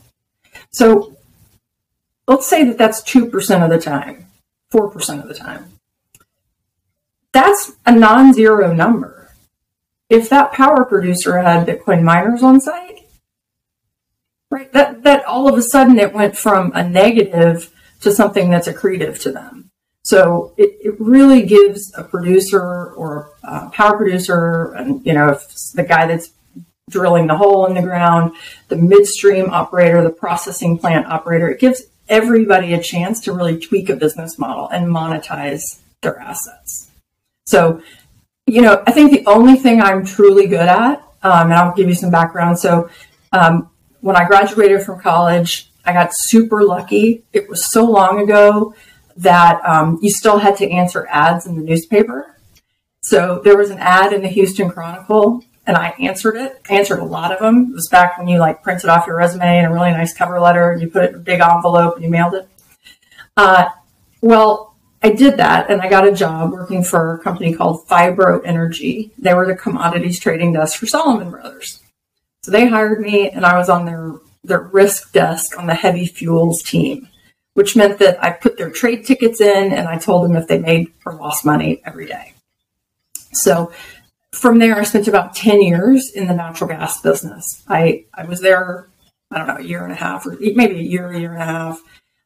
So 0.73 1.17
let's 2.27 2.49
say 2.49 2.65
that 2.65 2.77
that's 2.77 3.03
2% 3.03 3.63
of 3.63 3.71
the 3.71 3.79
time, 3.79 4.27
4% 4.73 5.23
of 5.23 5.29
the 5.29 5.35
time. 5.35 5.67
That's 7.33 7.71
a 7.87 7.93
non 7.93 8.33
zero 8.33 8.73
number. 8.73 9.31
If 10.09 10.29
that 10.31 10.51
power 10.51 10.87
producer 10.87 11.39
had 11.39 11.65
Bitcoin 11.65 12.03
miners 12.03 12.43
on 12.43 12.61
site, 12.61 13.07
right, 14.51 14.73
that, 14.73 15.05
that 15.05 15.25
all 15.25 15.49
of 15.49 15.57
a 15.57 15.63
sudden 15.63 16.01
it 16.01 16.13
went 16.13 16.37
from 16.37 16.73
a 16.75 16.83
negative 16.83 17.73
to 18.01 18.11
something 18.11 18.51
that's 18.51 18.67
accretive 18.67 19.21
to 19.21 19.31
them. 19.31 19.62
So 20.05 20.53
it, 20.57 20.77
it 20.81 21.01
really 21.01 21.43
gives 21.43 21.93
a 21.97 22.03
producer 22.03 22.93
or 22.93 23.31
a 23.45 23.71
power 23.71 23.97
producer, 23.97 24.73
and 24.73 25.05
you 25.07 25.13
know, 25.13 25.31
if 25.31 25.73
the 25.75 25.85
guy 25.85 26.07
that's 26.07 26.31
drilling 26.91 27.27
the 27.29 27.37
hole 27.37 27.67
in 27.67 27.75
the 27.75 27.83
ground, 27.83 28.35
the 28.69 28.77
midstream 28.77 29.51
operator, 29.51 30.03
the 30.03 30.11
processing 30.11 30.77
plant 30.77 31.07
operator, 31.07 31.49
it 31.49 31.61
gives 31.61 31.83
everybody 32.09 32.75
a 32.75 32.83
chance 32.83 33.21
to 33.21 33.33
really 33.33 33.59
tweak 33.59 33.89
a 33.89 33.97
business 33.97 34.39
model 34.39 34.69
and 34.69 34.87
monetize 34.87 35.81
their 36.03 36.19
assets. 36.19 36.91
So, 37.47 37.81
you 38.47 38.61
know, 38.61 38.83
I 38.87 38.93
think 38.93 39.13
the 39.13 39.25
only 39.31 39.55
thing 39.55 39.81
I'm 39.81 40.05
truly 40.05 40.49
good 40.49 40.69
at, 40.69 40.99
um, 41.23 41.51
and 41.51 41.55
I'll 41.55 41.75
give 41.75 41.89
you 41.89 41.95
some 41.95 42.11
background. 42.11 42.59
So, 42.59 42.91
um, 43.33 43.71
when 44.01 44.17
I 44.17 44.27
graduated 44.27 44.83
from 44.83 45.01
college, 45.01 45.71
I 45.85 45.93
got 45.93 46.11
super 46.13 46.65
lucky. 46.65 47.23
It 47.33 47.49
was 47.49 47.71
so 47.71 47.85
long 47.85 48.21
ago 48.21 48.75
that 49.17 49.61
um, 49.65 49.99
you 50.03 50.11
still 50.11 50.39
had 50.39 50.57
to 50.59 50.71
answer 50.71 51.07
ads 51.11 51.47
in 51.47 51.57
the 51.57 51.63
newspaper. 51.63 52.37
So 53.03 53.41
there 53.43 53.57
was 53.57 53.71
an 53.71 53.79
ad 53.79 54.13
in 54.13 54.23
the 54.23 54.29
Houston 54.29 54.71
Chronicle, 54.71 55.45
and 55.67 55.77
I 55.77 55.95
answered 56.01 56.37
it. 56.37 56.61
I 56.71 56.75
answered 56.75 57.01
a 57.01 57.05
lot 57.05 57.33
of 57.33 57.41
them. 57.41 57.71
It 57.71 57.75
was 57.75 57.89
back 57.89 58.17
when 58.17 58.29
you 58.29 58.39
like 58.39 58.63
printed 58.63 58.91
off 58.91 59.07
your 59.07 59.17
resume 59.17 59.59
in 59.59 59.65
a 59.65 59.73
really 59.73 59.91
nice 59.91 60.15
cover 60.15 60.39
letter, 60.41 60.71
and 60.71 60.81
you 60.81 60.89
put 60.89 61.05
it 61.05 61.11
in 61.11 61.17
a 61.17 61.19
big 61.19 61.41
envelope 61.41 61.97
and 61.97 62.05
you 62.05 62.11
mailed 62.11 62.35
it. 62.35 62.49
Uh, 63.37 63.67
well, 64.21 64.77
I 65.03 65.11
did 65.11 65.39
that, 65.39 65.69
and 65.69 65.81
I 65.81 65.89
got 65.89 66.07
a 66.07 66.13
job 66.13 66.53
working 66.53 66.85
for 66.85 67.15
a 67.15 67.19
company 67.19 67.55
called 67.55 67.89
Phibro 67.89 68.41
Energy. 68.45 69.11
They 69.19 69.35
were 69.35 69.47
the 69.47 69.57
commodities 69.57 70.21
trading 70.21 70.53
desk 70.53 70.79
for 70.79 70.87
Salomon 70.87 71.31
Brothers. 71.31 71.81
So 72.43 72.53
they 72.53 72.69
hired 72.69 73.01
me, 73.01 73.31
and 73.31 73.45
I 73.45 73.59
was 73.59 73.69
on 73.69 73.85
their 73.85 74.15
their 74.45 74.61
risk 74.61 75.13
desk 75.13 75.59
on 75.59 75.67
the 75.67 75.75
heavy 75.75 76.07
fuels 76.07 76.63
team 76.63 77.09
which 77.55 77.77
meant 77.77 77.99
that 77.99 78.23
I 78.23 78.31
put 78.31 78.57
their 78.57 78.71
trade 78.71 79.05
tickets 79.05 79.41
in 79.41 79.73
and 79.73 79.89
I 79.89 79.99
told 79.99 80.25
them 80.25 80.37
if 80.37 80.49
they 80.49 80.59
made 80.59 80.93
or 81.05 81.15
lost 81.15 81.45
money 81.45 81.83
every 81.85 82.07
day. 82.07 82.35
So 83.33 83.73
from 84.33 84.59
there, 84.59 84.79
I 84.79 84.85
spent 84.85 85.09
about 85.09 85.35
10 85.35 85.63
years 85.63 86.11
in 86.15 86.27
the 86.27 86.35
natural 86.35 86.69
gas 86.69 87.01
business. 87.01 87.63
I, 87.69 88.07
I 88.15 88.25
was 88.25 88.41
there, 88.41 88.89
I 89.31 89.39
don't 89.39 89.47
know, 89.47 89.57
a 89.57 89.63
year 89.63 89.85
and 89.85 89.93
a 89.93 89.97
half 89.97 90.27
or 90.27 90.37
maybe 90.41 90.77
a 90.77 90.83
year, 90.83 91.11
a 91.11 91.19
year 91.19 91.33
and 91.33 91.43
a 91.43 91.47
half. 91.47 91.81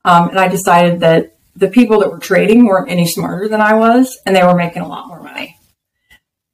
Um, 0.04 0.28
and 0.30 0.38
I 0.38 0.48
decided 0.48 1.00
that 1.00 1.36
the 1.56 1.68
people 1.68 2.00
that 2.00 2.10
were 2.10 2.18
trading 2.18 2.66
weren't 2.66 2.90
any 2.90 3.06
smarter 3.06 3.48
than 3.48 3.60
I 3.60 3.74
was 3.74 4.18
and 4.24 4.36
they 4.36 4.44
were 4.44 4.54
making 4.54 4.82
a 4.82 4.88
lot 4.88 5.08
more 5.08 5.22
money. 5.22 5.56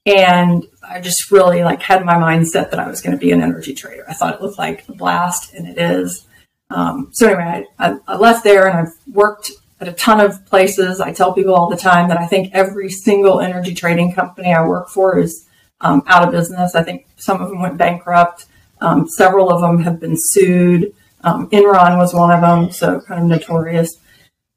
And 0.06 0.64
I 0.86 1.00
just 1.00 1.30
really 1.30 1.62
like 1.62 1.82
had 1.82 2.04
my 2.04 2.14
mindset 2.14 2.70
that 2.70 2.80
I 2.80 2.88
was 2.88 3.00
going 3.00 3.12
to 3.12 3.20
be 3.20 3.30
an 3.30 3.42
energy 3.42 3.74
trader. 3.74 4.04
I 4.08 4.14
thought 4.14 4.34
it 4.34 4.42
looked 4.42 4.58
like 4.58 4.88
a 4.88 4.92
blast 4.92 5.54
and 5.54 5.68
it 5.68 5.78
is. 5.78 6.26
Um, 6.74 7.10
so 7.12 7.26
anyway, 7.28 7.66
I, 7.78 7.98
I 8.06 8.16
left 8.16 8.44
there 8.44 8.66
and 8.66 8.78
I've 8.78 9.14
worked 9.14 9.52
at 9.80 9.88
a 9.88 9.92
ton 9.92 10.20
of 10.20 10.44
places. 10.46 11.00
I 11.00 11.12
tell 11.12 11.32
people 11.32 11.54
all 11.54 11.68
the 11.68 11.76
time 11.76 12.08
that 12.08 12.18
I 12.18 12.26
think 12.26 12.54
every 12.54 12.88
single 12.88 13.40
energy 13.40 13.74
trading 13.74 14.12
company 14.12 14.54
I 14.54 14.66
work 14.66 14.88
for 14.88 15.18
is 15.18 15.46
um, 15.80 16.02
out 16.06 16.26
of 16.26 16.32
business. 16.32 16.74
I 16.74 16.82
think 16.82 17.06
some 17.16 17.42
of 17.42 17.48
them 17.48 17.60
went 17.60 17.76
bankrupt. 17.76 18.46
Um, 18.80 19.08
several 19.08 19.50
of 19.50 19.60
them 19.60 19.82
have 19.82 20.00
been 20.00 20.16
sued. 20.16 20.94
Um, 21.24 21.48
Enron 21.50 21.98
was 21.98 22.14
one 22.14 22.30
of 22.30 22.40
them, 22.40 22.70
so 22.70 23.00
kind 23.00 23.22
of 23.22 23.28
notorious. 23.28 23.96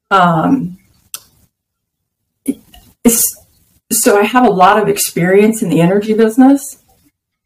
Um, 0.10 0.78
so 3.92 4.20
I 4.20 4.24
have 4.24 4.46
a 4.46 4.52
lot 4.52 4.82
of 4.82 4.88
experience 4.88 5.62
in 5.62 5.70
the 5.70 5.82
energy 5.82 6.14
business. 6.14 6.84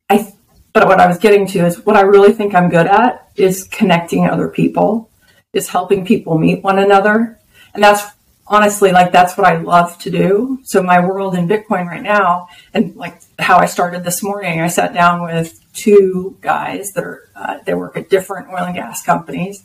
I 0.09 0.33
but 0.73 0.87
what 0.87 0.99
I 0.99 1.07
was 1.07 1.17
getting 1.17 1.47
to 1.47 1.65
is 1.65 1.85
what 1.85 1.95
I 1.95 2.01
really 2.01 2.31
think 2.31 2.53
I'm 2.53 2.69
good 2.69 2.87
at 2.87 3.28
is 3.39 3.63
connecting 3.65 4.27
other 4.27 4.47
people, 4.47 5.09
is 5.53 5.69
helping 5.69 6.05
people 6.05 6.37
meet 6.37 6.63
one 6.63 6.79
another. 6.79 7.39
And 7.73 7.83
that's 7.83 8.03
honestly 8.47 8.91
like 8.91 9.11
that's 9.11 9.37
what 9.37 9.47
I 9.47 9.57
love 9.57 9.97
to 9.99 10.09
do. 10.09 10.59
So 10.63 10.81
my 10.81 10.99
world 10.99 11.35
in 11.35 11.47
Bitcoin 11.47 11.85
right 11.87 12.01
now, 12.01 12.47
and 12.73 12.95
like 12.95 13.21
how 13.37 13.57
I 13.57 13.65
started 13.65 14.03
this 14.03 14.23
morning, 14.23 14.61
I 14.61 14.67
sat 14.67 14.93
down 14.93 15.23
with 15.23 15.59
two 15.73 16.37
guys 16.41 16.91
that 16.93 17.03
are 17.03 17.23
uh, 17.35 17.57
they 17.65 17.73
work 17.73 17.95
at 17.95 18.09
different 18.09 18.49
oil 18.49 18.65
and 18.65 18.75
gas 18.75 19.03
companies, 19.03 19.63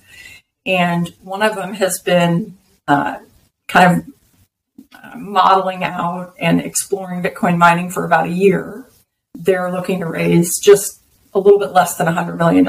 and 0.67 1.09
one 1.23 1.43
of 1.43 1.57
them 1.57 1.75
has 1.75 1.99
been 2.01 2.57
uh, 2.87 3.19
kind 3.69 3.99
of 3.99 4.85
uh, 4.95 5.17
modeling 5.17 5.83
out 5.83 6.35
and 6.39 6.61
exploring 6.61 7.23
Bitcoin 7.23 7.57
mining 7.57 7.91
for 7.91 8.05
about 8.05 8.27
a 8.27 8.31
year 8.31 8.87
they're 9.35 9.71
looking 9.71 10.01
to 10.01 10.07
raise 10.07 10.59
just 10.63 11.01
a 11.35 11.39
little 11.39 11.59
bit 11.59 11.73
less 11.73 11.97
than 11.97 12.07
$100 12.07 12.39
million 12.39 12.67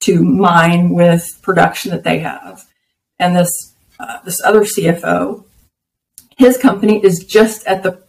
to 0.00 0.22
mine 0.22 0.90
with 0.90 1.38
production 1.42 1.90
that 1.90 2.04
they 2.04 2.20
have. 2.20 2.64
And 3.18 3.34
this, 3.36 3.74
uh, 3.98 4.18
this 4.24 4.42
other 4.44 4.60
CFO, 4.60 5.44
his 6.36 6.56
company 6.56 7.04
is 7.04 7.24
just 7.24 7.66
at 7.66 7.82
the 7.82 8.02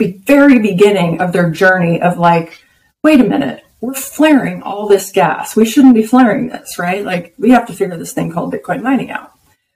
very 0.00 0.58
beginning 0.58 1.20
of 1.20 1.32
their 1.32 1.50
journey 1.50 2.00
of 2.00 2.18
like, 2.18 2.64
wait 3.04 3.20
a 3.20 3.24
minute, 3.24 3.64
we're 3.80 3.94
flaring 3.94 4.62
all 4.62 4.88
this 4.88 5.12
gas. 5.12 5.56
We 5.56 5.64
shouldn't 5.64 5.94
be 5.94 6.04
flaring 6.04 6.48
this, 6.48 6.78
right? 6.78 7.04
Like, 7.04 7.34
we 7.36 7.50
have 7.50 7.66
to 7.66 7.72
figure 7.72 7.96
this 7.96 8.12
thing 8.12 8.32
called 8.32 8.52
Bitcoin 8.52 8.82
mining 8.82 9.10
out. 9.10 9.32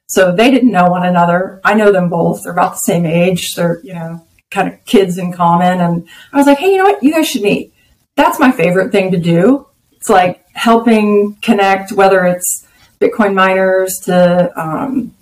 So 0.08 0.34
they 0.34 0.50
didn't 0.50 0.70
know 0.70 0.88
one 0.88 1.04
another. 1.04 1.60
I 1.64 1.74
know 1.74 1.90
them 1.90 2.08
both. 2.08 2.42
They're 2.42 2.52
about 2.52 2.74
the 2.74 2.78
same 2.78 3.04
age. 3.04 3.54
They're, 3.54 3.80
you 3.82 3.94
know, 3.94 4.24
kind 4.52 4.72
of 4.72 4.84
kids 4.84 5.18
in 5.18 5.32
common. 5.32 5.80
And 5.80 6.08
I 6.32 6.36
was 6.36 6.46
like, 6.46 6.58
hey, 6.58 6.70
you 6.70 6.78
know 6.78 6.84
what? 6.84 7.02
You 7.02 7.12
guys 7.12 7.28
should 7.28 7.42
meet. 7.42 7.74
That's 8.14 8.38
my 8.38 8.52
favorite 8.52 8.92
thing 8.92 9.10
to 9.10 9.18
do. 9.18 9.66
It's 10.06 10.10
like 10.12 10.44
helping 10.52 11.34
connect, 11.42 11.90
whether 11.90 12.24
it's 12.26 12.64
Bitcoin 13.00 13.34
miners 13.34 13.92
to 14.04 14.52
um, 14.54 15.12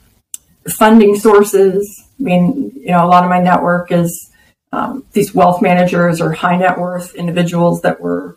funding 0.68 1.16
sources. 1.16 2.04
I 2.20 2.22
mean, 2.22 2.70
you 2.76 2.88
know, 2.88 3.02
a 3.02 3.08
lot 3.08 3.24
of 3.24 3.30
my 3.30 3.40
network 3.40 3.90
is 3.90 4.30
um, 4.72 5.06
these 5.12 5.34
wealth 5.34 5.62
managers 5.62 6.20
or 6.20 6.34
high 6.34 6.58
net 6.58 6.78
worth 6.78 7.14
individuals 7.14 7.80
that 7.80 7.98
were, 7.98 8.36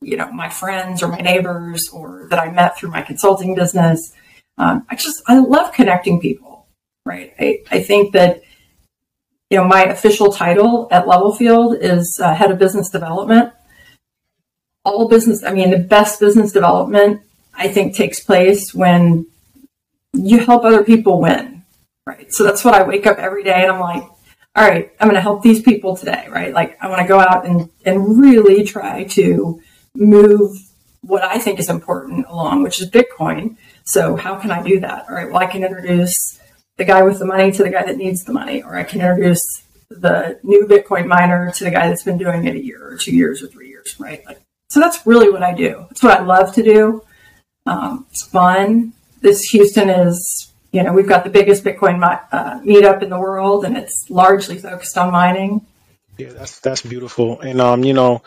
you 0.00 0.16
know, 0.16 0.30
my 0.30 0.48
friends 0.48 1.02
or 1.02 1.08
my 1.08 1.18
neighbors 1.18 1.88
or 1.92 2.28
that 2.30 2.38
I 2.38 2.52
met 2.52 2.78
through 2.78 2.90
my 2.90 3.02
consulting 3.02 3.56
business. 3.56 4.12
Um, 4.56 4.86
I 4.88 4.94
just, 4.94 5.20
I 5.26 5.40
love 5.40 5.72
connecting 5.72 6.20
people, 6.20 6.68
right? 7.04 7.34
I, 7.40 7.64
I 7.72 7.82
think 7.82 8.12
that 8.12 8.42
you 9.50 9.56
know, 9.56 9.64
my 9.64 9.82
official 9.84 10.30
title 10.30 10.86
at 10.92 11.06
LevelField 11.06 11.78
is 11.80 12.20
uh, 12.22 12.34
head 12.34 12.52
of 12.52 12.58
business 12.60 12.88
development. 12.88 13.52
All 14.88 15.08
business, 15.08 15.44
I 15.44 15.52
mean, 15.52 15.70
the 15.70 15.78
best 15.78 16.18
business 16.18 16.50
development, 16.52 17.20
I 17.54 17.68
think, 17.68 17.94
takes 17.94 18.20
place 18.20 18.74
when 18.74 19.26
you 20.14 20.38
help 20.38 20.64
other 20.64 20.82
people 20.82 21.20
win, 21.20 21.64
right? 22.06 22.32
So 22.32 22.42
that's 22.42 22.64
what 22.64 22.74
I 22.74 22.82
wake 22.82 23.06
up 23.06 23.18
every 23.18 23.44
day 23.44 23.62
and 23.62 23.70
I'm 23.70 23.80
like, 23.80 24.02
all 24.56 24.68
right, 24.68 24.90
I'm 24.98 25.06
going 25.06 25.14
to 25.14 25.20
help 25.20 25.42
these 25.42 25.62
people 25.62 25.96
today, 25.96 26.26
right? 26.30 26.52
Like, 26.52 26.82
I 26.82 26.88
want 26.88 27.02
to 27.02 27.06
go 27.06 27.20
out 27.20 27.46
and, 27.46 27.70
and 27.84 28.18
really 28.18 28.64
try 28.64 29.04
to 29.04 29.60
move 29.94 30.56
what 31.02 31.22
I 31.22 31.38
think 31.38 31.60
is 31.60 31.68
important 31.68 32.26
along, 32.26 32.62
which 32.62 32.80
is 32.80 32.90
Bitcoin. 32.90 33.56
So, 33.84 34.16
how 34.16 34.36
can 34.36 34.50
I 34.50 34.62
do 34.62 34.80
that? 34.80 35.04
All 35.08 35.14
right, 35.14 35.28
well, 35.28 35.38
I 35.38 35.46
can 35.46 35.62
introduce 35.62 36.40
the 36.76 36.84
guy 36.84 37.02
with 37.02 37.18
the 37.18 37.26
money 37.26 37.52
to 37.52 37.62
the 37.62 37.70
guy 37.70 37.84
that 37.84 37.98
needs 37.98 38.24
the 38.24 38.32
money, 38.32 38.62
or 38.62 38.76
I 38.76 38.84
can 38.84 39.00
introduce 39.00 39.40
the 39.90 40.40
new 40.42 40.66
Bitcoin 40.66 41.06
miner 41.06 41.52
to 41.52 41.64
the 41.64 41.70
guy 41.70 41.88
that's 41.88 42.02
been 42.02 42.18
doing 42.18 42.46
it 42.46 42.56
a 42.56 42.64
year 42.64 42.84
or 42.88 42.96
two 42.96 43.14
years 43.14 43.42
or 43.42 43.46
three 43.46 43.68
years, 43.68 43.94
right? 44.00 44.24
Like, 44.26 44.40
so 44.68 44.80
that's 44.80 45.06
really 45.06 45.30
what 45.30 45.42
I 45.42 45.54
do. 45.54 45.86
It's 45.90 46.02
what 46.02 46.18
I 46.18 46.22
love 46.22 46.54
to 46.54 46.62
do. 46.62 47.02
Um, 47.66 48.06
it's 48.10 48.26
fun. 48.26 48.92
This 49.20 49.42
Houston 49.50 49.90
is, 49.90 50.52
you 50.72 50.82
know, 50.82 50.92
we've 50.92 51.08
got 51.08 51.24
the 51.24 51.30
biggest 51.30 51.64
Bitcoin 51.64 52.02
uh, 52.32 52.60
meetup 52.60 53.02
in 53.02 53.10
the 53.10 53.18
world, 53.18 53.64
and 53.64 53.76
it's 53.76 54.06
largely 54.10 54.58
focused 54.58 54.96
on 54.96 55.12
mining. 55.12 55.66
Yeah, 56.16 56.32
that's 56.32 56.60
that's 56.60 56.82
beautiful, 56.82 57.40
and 57.40 57.60
um, 57.60 57.84
you 57.84 57.92
know, 57.92 58.22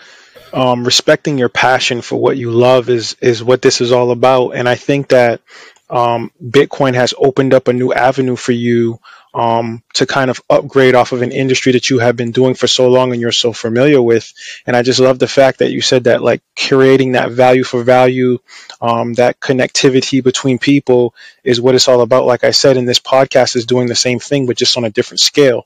um, 0.54 0.86
respecting 0.86 1.38
your 1.38 1.50
passion 1.50 2.02
for 2.02 2.16
what 2.16 2.38
you 2.38 2.52
love 2.52 2.90
is 2.90 3.18
is 3.22 3.44
what 3.44 3.62
this 3.62 3.82
is 3.82 3.92
all 3.92 4.12
about, 4.12 4.52
and 4.52 4.68
I 4.68 4.76
think 4.76 5.10
that 5.10 5.42
um, 5.90 6.32
Bitcoin 6.42 6.94
has 6.94 7.14
opened 7.18 7.54
up 7.54 7.68
a 7.68 7.74
new 7.74 7.92
avenue 7.92 8.38
for 8.38 8.54
you 8.54 9.00
um, 9.34 9.82
to 9.94 10.06
kind 10.06 10.30
of 10.30 10.42
upgrade 10.50 10.96
off 10.96 11.12
of 11.12 11.22
an 11.22 11.32
industry 11.32 11.72
that 11.74 11.90
you 11.90 12.00
have 12.00 12.16
been 12.16 12.32
doing 12.32 12.54
for 12.54 12.68
so 12.68 12.90
long 12.90 13.12
and 13.12 13.22
you're 13.22 13.32
so 13.32 13.54
familiar 13.54 14.02
with. 14.02 14.34
And 14.66 14.76
I 14.76 14.82
just 14.82 15.00
love 15.00 15.20
the 15.20 15.28
fact 15.28 15.60
that 15.60 15.72
you 15.72 15.82
said 15.82 16.04
that, 16.06 16.22
like, 16.22 16.42
creating 16.58 17.14
that 17.14 17.32
value 17.32 17.64
for 17.64 17.84
value, 17.84 18.40
um, 18.82 19.14
that 19.14 19.40
connectivity 19.40 20.24
between 20.24 20.60
people 20.60 21.16
is 21.44 21.62
what 21.62 21.76
it's 21.76 21.88
all 21.88 22.02
about. 22.02 22.26
Like 22.26 22.44
I 22.44 22.52
said, 22.52 22.78
in 22.78 22.86
this 22.86 23.00
podcast 23.00 23.56
is 23.56 23.66
doing 23.66 23.88
the 23.88 23.96
same 23.96 24.20
thing, 24.20 24.46
but 24.46 24.58
just 24.58 24.78
on 24.78 24.84
a 24.84 24.90
different 24.90 25.22
scale. 25.22 25.66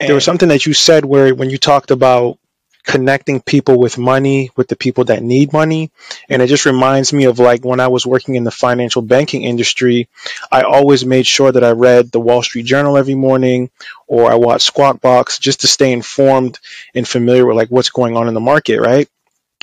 And 0.00 0.08
there 0.08 0.14
was 0.14 0.24
something 0.24 0.48
that 0.48 0.66
you 0.66 0.74
said 0.74 1.04
where 1.04 1.34
when 1.34 1.50
you 1.50 1.58
talked 1.58 1.90
about 1.90 2.38
connecting 2.84 3.40
people 3.40 3.78
with 3.78 3.96
money 3.96 4.50
with 4.56 4.68
the 4.68 4.76
people 4.76 5.04
that 5.04 5.22
need 5.22 5.52
money. 5.52 5.90
And 6.28 6.42
it 6.42 6.48
just 6.48 6.66
reminds 6.66 7.12
me 7.12 7.24
of 7.24 7.38
like 7.38 7.64
when 7.64 7.80
i 7.80 7.88
was 7.88 8.06
working 8.06 8.34
in 8.34 8.44
the 8.44 8.50
financial 8.50 9.02
banking 9.02 9.42
industry 9.42 10.08
i 10.52 10.62
always 10.62 11.04
made 11.04 11.26
sure 11.26 11.50
that 11.50 11.64
i 11.64 11.70
read 11.70 12.10
the 12.10 12.20
wall 12.20 12.42
street 12.42 12.66
journal 12.66 12.98
every 12.98 13.14
morning 13.14 13.70
or 14.06 14.30
i 14.30 14.34
watched 14.34 14.66
squawk 14.66 15.00
box 15.00 15.38
just 15.38 15.60
to 15.60 15.66
stay 15.66 15.92
informed 15.92 16.58
and 16.94 17.08
familiar 17.08 17.46
with 17.46 17.56
like 17.56 17.70
what's 17.70 17.90
going 17.90 18.16
on 18.16 18.28
in 18.28 18.34
the 18.34 18.40
market 18.40 18.80
right? 18.80 19.08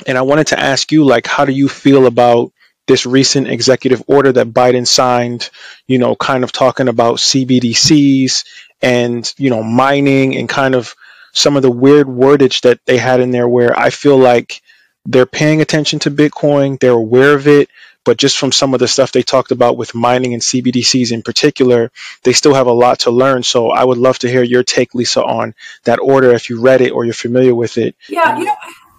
And 0.06 0.18
i 0.18 0.22
wanted 0.22 0.48
to 0.48 0.58
ask 0.58 0.90
you 0.90 1.04
like 1.04 1.26
how 1.26 1.44
do 1.44 1.52
you 1.52 1.68
feel 1.68 2.06
about 2.06 2.52
this 2.88 3.06
recent 3.06 3.46
executive 3.46 4.02
order 4.08 4.32
that 4.32 4.48
Biden 4.48 4.86
signed, 4.86 5.50
you 5.86 5.98
know, 5.98 6.16
kind 6.16 6.42
of 6.42 6.50
talking 6.50 6.88
about 6.88 7.18
CBDCs 7.18 8.44
and, 8.82 9.32
you 9.38 9.50
know, 9.50 9.62
mining 9.62 10.36
and 10.36 10.48
kind 10.48 10.74
of 10.74 10.96
some 11.32 11.56
of 11.56 11.62
the 11.62 11.70
weird 11.70 12.06
wordage 12.06 12.62
that 12.62 12.80
they 12.84 12.98
had 12.98 13.20
in 13.20 13.30
there 13.30 13.48
where 13.48 13.78
I 13.78 13.90
feel 13.90 14.16
like 14.16 14.62
they're 15.04 15.26
paying 15.26 15.60
attention 15.60 15.98
to 16.00 16.10
Bitcoin, 16.10 16.78
they're 16.78 16.92
aware 16.92 17.34
of 17.34 17.48
it, 17.48 17.68
but 18.04 18.16
just 18.16 18.38
from 18.38 18.52
some 18.52 18.74
of 18.74 18.80
the 18.80 18.88
stuff 18.88 19.12
they 19.12 19.22
talked 19.22 19.50
about 19.50 19.76
with 19.76 19.94
mining 19.94 20.32
and 20.34 20.42
CBDCs 20.42 21.12
in 21.12 21.22
particular, 21.22 21.90
they 22.22 22.32
still 22.32 22.54
have 22.54 22.66
a 22.66 22.72
lot 22.72 23.00
to 23.00 23.10
learn. 23.10 23.42
So 23.42 23.70
I 23.70 23.84
would 23.84 23.98
love 23.98 24.18
to 24.20 24.28
hear 24.28 24.42
your 24.42 24.62
take, 24.62 24.94
Lisa, 24.94 25.22
on 25.22 25.54
that 25.84 25.98
order 26.00 26.32
if 26.32 26.50
you 26.50 26.60
read 26.60 26.80
it 26.80 26.90
or 26.90 27.04
you're 27.04 27.14
familiar 27.14 27.54
with 27.54 27.78
it. 27.78 27.94
Yeah, 28.08 28.38
you 28.38 28.44
know, 28.44 28.54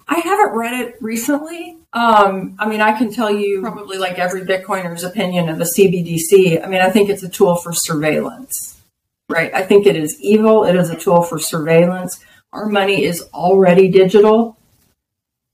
I 0.08 0.20
haven't 0.20 0.50
read 0.50 0.80
it 0.80 0.96
recently. 1.00 1.78
Um, 1.92 2.56
I 2.58 2.68
mean, 2.68 2.80
I 2.80 2.92
can 2.92 3.12
tell 3.12 3.30
you 3.30 3.60
probably 3.60 3.98
like 3.98 4.18
every 4.18 4.42
Bitcoiner's 4.42 5.04
opinion 5.04 5.48
of 5.48 5.58
the 5.58 5.70
CBDC. 5.78 6.64
I 6.64 6.66
mean, 6.66 6.80
I 6.80 6.90
think 6.90 7.08
it's 7.08 7.22
a 7.22 7.28
tool 7.28 7.56
for 7.56 7.72
surveillance, 7.72 8.82
right? 9.28 9.52
I 9.54 9.62
think 9.62 9.86
it 9.86 9.96
is 9.96 10.20
evil. 10.20 10.64
It 10.64 10.76
is 10.76 10.90
a 10.90 10.96
tool 10.96 11.22
for 11.22 11.38
surveillance. 11.38 12.24
Our 12.52 12.66
money 12.66 13.04
is 13.04 13.22
already 13.32 13.88
digital. 13.88 14.56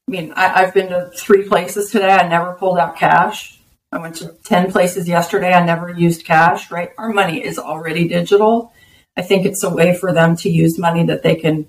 I 0.09 0.11
mean, 0.11 0.33
I, 0.35 0.63
have 0.65 0.75
been 0.75 0.89
to 0.89 1.11
three 1.17 1.49
places 1.49 1.91
today. 1.91 2.11
I 2.11 2.29
never 2.29 2.55
pulled 2.55 2.79
out 2.79 2.97
cash. 2.97 3.59
I 3.93 3.99
went 3.99 4.17
to 4.17 4.35
10 4.45 4.71
places 4.71 5.09
yesterday. 5.09 5.53
I 5.53 5.65
never 5.65 5.91
used 5.91 6.25
cash, 6.25 6.71
right? 6.71 6.91
Our 6.99 7.13
money 7.13 7.43
is 7.43 7.59
already 7.59 8.07
digital. 8.07 8.73
I 9.17 9.23
think 9.23 9.47
it's 9.47 9.65
a 9.65 9.71
way 9.71 9.97
for 9.97 10.13
them 10.13 10.37
to 10.37 10.51
use 10.51 10.79
money 10.79 11.05
that 11.07 11.23
they 11.23 11.37
can 11.37 11.69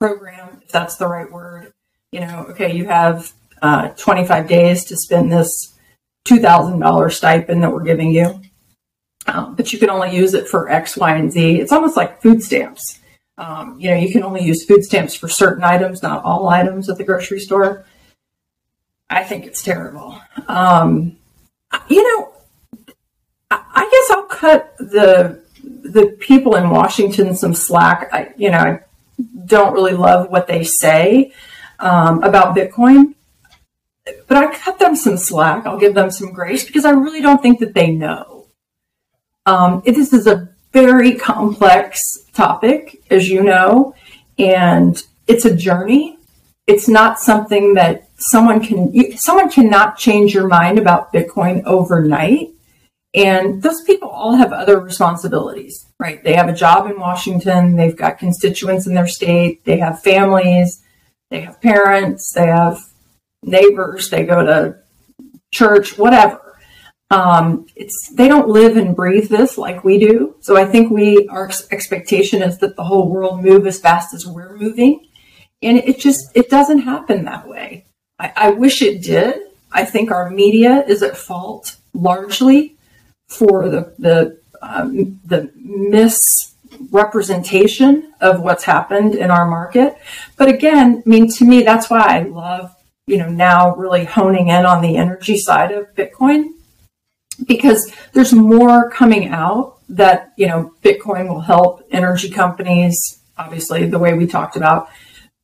program, 0.00 0.60
if 0.62 0.68
that's 0.68 0.96
the 0.96 1.08
right 1.08 1.30
word. 1.30 1.72
You 2.12 2.20
know, 2.20 2.46
okay, 2.50 2.74
you 2.74 2.86
have 2.86 3.32
uh, 3.60 3.88
25 3.88 4.48
days 4.48 4.84
to 4.86 4.96
spend 4.96 5.32
this 5.32 5.76
$2,000 6.26 7.12
stipend 7.12 7.62
that 7.62 7.72
we're 7.72 7.84
giving 7.84 8.10
you, 8.10 8.40
um, 9.28 9.54
but 9.54 9.72
you 9.72 9.78
can 9.78 9.90
only 9.90 10.16
use 10.16 10.32
it 10.34 10.48
for 10.48 10.70
X, 10.70 10.96
Y, 10.96 11.14
and 11.14 11.30
Z. 11.30 11.60
It's 11.60 11.72
almost 11.72 11.96
like 11.96 12.22
food 12.22 12.42
stamps. 12.42 13.00
Um, 13.36 13.78
you 13.78 13.90
know, 13.90 13.96
you 13.96 14.10
can 14.10 14.24
only 14.24 14.42
use 14.42 14.64
food 14.64 14.82
stamps 14.82 15.14
for 15.14 15.28
certain 15.28 15.62
items, 15.62 16.02
not 16.02 16.24
all 16.24 16.48
items 16.48 16.88
at 16.88 16.96
the 16.96 17.04
grocery 17.04 17.38
store. 17.38 17.84
I 19.10 19.24
think 19.24 19.46
it's 19.46 19.62
terrible. 19.62 20.18
Um, 20.48 21.16
you 21.88 22.02
know, 22.02 22.32
I 23.50 23.88
guess 23.90 24.16
I'll 24.16 24.24
cut 24.24 24.76
the 24.78 25.42
the 25.62 26.16
people 26.18 26.56
in 26.56 26.70
Washington 26.70 27.34
some 27.36 27.54
slack. 27.54 28.08
I, 28.12 28.32
you 28.36 28.50
know, 28.50 28.58
I 28.58 28.80
don't 29.44 29.74
really 29.74 29.92
love 29.92 30.30
what 30.30 30.46
they 30.46 30.64
say 30.64 31.32
um, 31.78 32.22
about 32.22 32.56
Bitcoin, 32.56 33.14
but 34.26 34.36
I 34.36 34.54
cut 34.54 34.78
them 34.78 34.96
some 34.96 35.16
slack. 35.16 35.66
I'll 35.66 35.78
give 35.78 35.94
them 35.94 36.10
some 36.10 36.32
grace 36.32 36.64
because 36.64 36.84
I 36.84 36.90
really 36.90 37.20
don't 37.20 37.42
think 37.42 37.60
that 37.60 37.74
they 37.74 37.90
know. 37.90 38.37
Um, 39.46 39.82
this 39.84 40.12
is 40.12 40.26
a 40.26 40.48
very 40.72 41.14
complex 41.14 41.98
topic, 42.32 43.02
as 43.10 43.28
you 43.28 43.42
know, 43.42 43.94
and 44.38 45.02
it's 45.26 45.44
a 45.44 45.54
journey. 45.54 46.18
It's 46.66 46.88
not 46.88 47.18
something 47.18 47.74
that 47.74 48.08
someone 48.18 48.60
can, 48.64 49.16
someone 49.16 49.50
cannot 49.50 49.96
change 49.96 50.34
your 50.34 50.46
mind 50.46 50.78
about 50.78 51.12
Bitcoin 51.12 51.64
overnight. 51.64 52.50
And 53.14 53.62
those 53.62 53.80
people 53.82 54.10
all 54.10 54.36
have 54.36 54.52
other 54.52 54.78
responsibilities, 54.78 55.86
right? 55.98 56.22
They 56.22 56.34
have 56.34 56.48
a 56.48 56.52
job 56.52 56.90
in 56.90 57.00
Washington. 57.00 57.74
They've 57.74 57.96
got 57.96 58.18
constituents 58.18 58.86
in 58.86 58.94
their 58.94 59.08
state. 59.08 59.64
They 59.64 59.78
have 59.78 60.02
families. 60.02 60.82
They 61.30 61.40
have 61.40 61.60
parents. 61.60 62.32
They 62.32 62.46
have 62.46 62.78
neighbors. 63.42 64.10
They 64.10 64.24
go 64.24 64.44
to 64.44 64.76
church, 65.52 65.96
whatever. 65.96 66.47
Um, 67.10 67.66
it's 67.74 68.10
they 68.10 68.28
don't 68.28 68.48
live 68.48 68.76
and 68.76 68.94
breathe 68.94 69.30
this 69.30 69.56
like 69.56 69.82
we 69.82 69.98
do. 69.98 70.36
So 70.40 70.58
I 70.58 70.66
think 70.66 70.90
we 70.90 71.26
our 71.28 71.50
expectation 71.70 72.42
is 72.42 72.58
that 72.58 72.76
the 72.76 72.84
whole 72.84 73.08
world 73.08 73.42
move 73.42 73.66
as 73.66 73.80
fast 73.80 74.12
as 74.12 74.26
we're 74.26 74.54
moving, 74.56 75.06
and 75.62 75.78
it 75.78 75.98
just 75.98 76.30
it 76.34 76.50
doesn't 76.50 76.80
happen 76.80 77.24
that 77.24 77.48
way. 77.48 77.86
I, 78.18 78.32
I 78.36 78.50
wish 78.50 78.82
it 78.82 79.02
did. 79.02 79.36
I 79.72 79.86
think 79.86 80.10
our 80.10 80.28
media 80.28 80.84
is 80.86 81.02
at 81.02 81.16
fault 81.16 81.78
largely 81.94 82.76
for 83.28 83.70
the 83.70 83.94
the 83.98 84.38
um, 84.60 85.18
the 85.24 85.50
misrepresentation 85.54 88.12
of 88.20 88.42
what's 88.42 88.64
happened 88.64 89.14
in 89.14 89.30
our 89.30 89.48
market. 89.48 89.96
But 90.36 90.48
again, 90.48 91.02
I 91.06 91.08
mean, 91.08 91.30
to 91.32 91.46
me, 91.46 91.62
that's 91.62 91.88
why 91.88 92.00
I 92.00 92.24
love 92.24 92.76
you 93.06 93.16
know 93.16 93.30
now 93.30 93.74
really 93.76 94.04
honing 94.04 94.48
in 94.48 94.66
on 94.66 94.82
the 94.82 94.98
energy 94.98 95.38
side 95.38 95.72
of 95.72 95.94
Bitcoin 95.94 96.50
because 97.46 97.92
there's 98.12 98.32
more 98.32 98.90
coming 98.90 99.28
out 99.28 99.78
that 99.88 100.32
you 100.36 100.46
know 100.46 100.72
Bitcoin 100.82 101.28
will 101.28 101.40
help 101.40 101.82
energy 101.90 102.30
companies, 102.30 102.96
obviously 103.36 103.86
the 103.86 103.98
way 103.98 104.14
we 104.14 104.26
talked 104.26 104.56
about, 104.56 104.88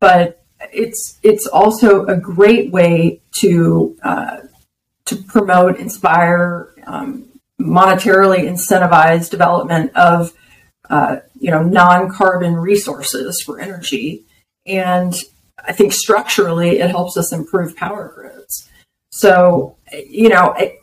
but 0.00 0.42
it's 0.72 1.18
it's 1.22 1.46
also 1.46 2.04
a 2.07 2.16
great 2.16 2.70
way 2.72 3.20
to 3.40 3.96
uh, 4.02 4.38
to 5.07 5.16
promote, 5.16 5.78
inspire, 5.78 6.70
um, 6.87 7.26
monetarily 7.61 8.40
incentivize 8.40 9.30
development 9.30 9.94
of 9.96 10.33
uh, 10.90 11.16
you 11.38 11.50
know 11.50 11.62
non-carbon 11.62 12.54
resources 12.54 13.42
for 13.44 13.61
energy, 13.61 14.24
and 14.66 15.14
I 15.59 15.72
think 15.72 15.92
structurally 15.92 16.80
it 16.80 16.90
helps 16.90 17.16
us 17.16 17.33
improve 17.33 17.76
power 17.76 18.12
grids. 18.14 18.68
So 19.11 19.76
you 19.92 20.28
know. 20.28 20.52
It, 20.59 20.80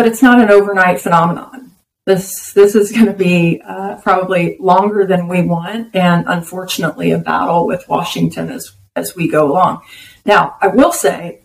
but 0.00 0.08
it's 0.08 0.22
not 0.22 0.40
an 0.40 0.50
overnight 0.50 0.98
phenomenon. 0.98 1.72
This 2.06 2.54
this 2.54 2.74
is 2.74 2.90
going 2.90 3.04
to 3.04 3.12
be 3.12 3.60
uh, 3.62 3.96
probably 3.96 4.56
longer 4.58 5.04
than 5.04 5.28
we 5.28 5.42
want, 5.42 5.94
and 5.94 6.24
unfortunately, 6.26 7.10
a 7.10 7.18
battle 7.18 7.66
with 7.66 7.86
Washington 7.86 8.48
as 8.48 8.72
as 8.96 9.14
we 9.14 9.28
go 9.28 9.52
along. 9.52 9.82
Now, 10.24 10.56
I 10.62 10.68
will 10.68 10.94
say, 10.94 11.40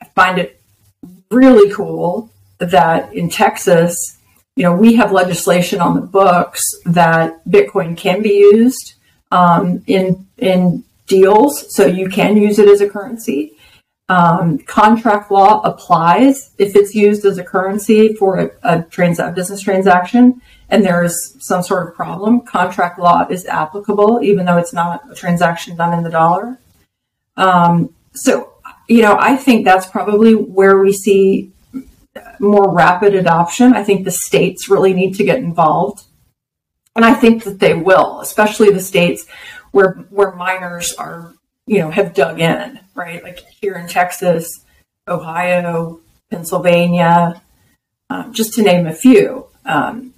I 0.00 0.04
find 0.14 0.38
it 0.38 0.60
really 1.32 1.68
cool 1.72 2.30
that 2.58 3.12
in 3.12 3.28
Texas, 3.28 3.98
you 4.54 4.62
know, 4.62 4.76
we 4.76 4.94
have 4.94 5.10
legislation 5.10 5.80
on 5.80 5.96
the 5.96 6.06
books 6.06 6.62
that 6.84 7.44
Bitcoin 7.44 7.96
can 7.96 8.22
be 8.22 8.34
used 8.34 8.94
um, 9.32 9.82
in 9.88 10.28
in 10.38 10.84
deals, 11.08 11.74
so 11.74 11.86
you 11.86 12.08
can 12.08 12.36
use 12.36 12.60
it 12.60 12.68
as 12.68 12.80
a 12.80 12.88
currency 12.88 13.55
um, 14.08 14.58
contract 14.58 15.30
law 15.32 15.60
applies 15.62 16.52
if 16.58 16.76
it's 16.76 16.94
used 16.94 17.24
as 17.24 17.38
a 17.38 17.44
currency 17.44 18.14
for 18.14 18.38
a, 18.38 18.50
a, 18.62 18.82
trans- 18.82 19.20
business 19.34 19.60
transaction 19.60 20.40
and 20.68 20.84
there 20.84 21.02
is 21.02 21.36
some 21.40 21.62
sort 21.62 21.88
of 21.88 21.94
problem. 21.94 22.40
Contract 22.42 22.98
law 22.98 23.26
is 23.28 23.46
applicable 23.46 24.20
even 24.22 24.46
though 24.46 24.58
it's 24.58 24.72
not 24.72 25.10
a 25.10 25.14
transaction 25.14 25.76
done 25.76 25.96
in 25.96 26.04
the 26.04 26.10
dollar. 26.10 26.58
Um, 27.36 27.94
so, 28.14 28.52
you 28.88 29.02
know, 29.02 29.16
I 29.18 29.36
think 29.36 29.64
that's 29.64 29.86
probably 29.86 30.34
where 30.34 30.78
we 30.78 30.92
see 30.92 31.52
more 32.38 32.72
rapid 32.72 33.14
adoption. 33.14 33.74
I 33.74 33.82
think 33.82 34.04
the 34.04 34.12
states 34.12 34.68
really 34.68 34.94
need 34.94 35.14
to 35.16 35.24
get 35.24 35.38
involved. 35.38 36.04
And 36.94 37.04
I 37.04 37.12
think 37.12 37.44
that 37.44 37.58
they 37.58 37.74
will, 37.74 38.20
especially 38.20 38.70
the 38.70 38.80
states 38.80 39.26
where 39.72 39.92
where 40.10 40.32
miners 40.32 40.94
are 40.94 41.34
you 41.66 41.80
know, 41.80 41.90
have 41.90 42.14
dug 42.14 42.40
in, 42.40 42.80
right? 42.94 43.22
Like 43.22 43.40
here 43.60 43.74
in 43.74 43.88
Texas, 43.88 44.64
Ohio, 45.08 46.00
Pennsylvania, 46.30 47.42
um, 48.10 48.32
just 48.32 48.54
to 48.54 48.62
name 48.62 48.86
a 48.86 48.94
few. 48.94 49.46
Um, 49.64 50.14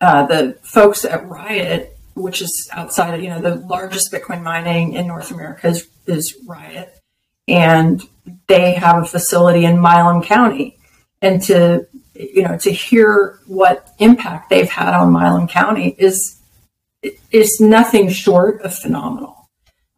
uh, 0.00 0.26
the 0.26 0.58
folks 0.62 1.04
at 1.04 1.28
Riot, 1.28 1.96
which 2.14 2.40
is 2.40 2.70
outside 2.72 3.14
of, 3.14 3.22
you 3.22 3.28
know, 3.28 3.40
the 3.40 3.56
largest 3.56 4.12
Bitcoin 4.12 4.42
mining 4.42 4.94
in 4.94 5.06
North 5.06 5.30
America 5.30 5.68
is, 5.68 5.88
is 6.06 6.36
Riot. 6.46 6.98
And 7.46 8.02
they 8.46 8.74
have 8.74 9.02
a 9.02 9.06
facility 9.06 9.64
in 9.64 9.80
Milam 9.80 10.22
County. 10.22 10.76
And 11.20 11.42
to, 11.44 11.86
you 12.14 12.42
know, 12.42 12.56
to 12.58 12.70
hear 12.70 13.40
what 13.46 13.88
impact 13.98 14.50
they've 14.50 14.68
had 14.68 14.94
on 14.94 15.12
Milam 15.12 15.48
County 15.48 15.96
is, 15.98 16.40
is 17.30 17.60
nothing 17.60 18.08
short 18.08 18.62
of 18.62 18.74
phenomenal. 18.74 19.37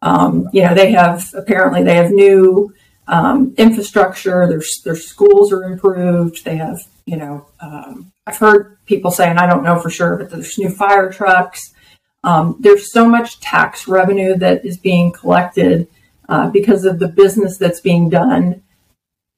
Um, 0.01 0.49
you 0.51 0.63
know, 0.63 0.73
they 0.73 0.91
have 0.91 1.31
apparently 1.35 1.83
they 1.83 1.95
have 1.95 2.11
new 2.11 2.73
um, 3.07 3.53
infrastructure. 3.57 4.47
Their 4.47 4.61
their 4.83 4.95
schools 4.95 5.51
are 5.51 5.63
improved. 5.63 6.43
They 6.43 6.57
have 6.57 6.79
you 7.05 7.17
know 7.17 7.47
um, 7.59 8.11
I've 8.25 8.37
heard 8.37 8.77
people 8.85 9.11
say, 9.11 9.29
and 9.29 9.39
I 9.39 9.47
don't 9.47 9.63
know 9.63 9.79
for 9.79 9.89
sure, 9.89 10.17
but 10.17 10.29
there's 10.29 10.57
new 10.57 10.69
fire 10.69 11.11
trucks. 11.11 11.73
Um, 12.23 12.57
there's 12.59 12.91
so 12.91 13.07
much 13.07 13.39
tax 13.39 13.87
revenue 13.87 14.35
that 14.37 14.63
is 14.63 14.77
being 14.77 15.11
collected 15.11 15.87
uh, 16.29 16.49
because 16.49 16.85
of 16.85 16.99
the 16.99 17.07
business 17.07 17.57
that's 17.57 17.79
being 17.79 18.09
done 18.09 18.61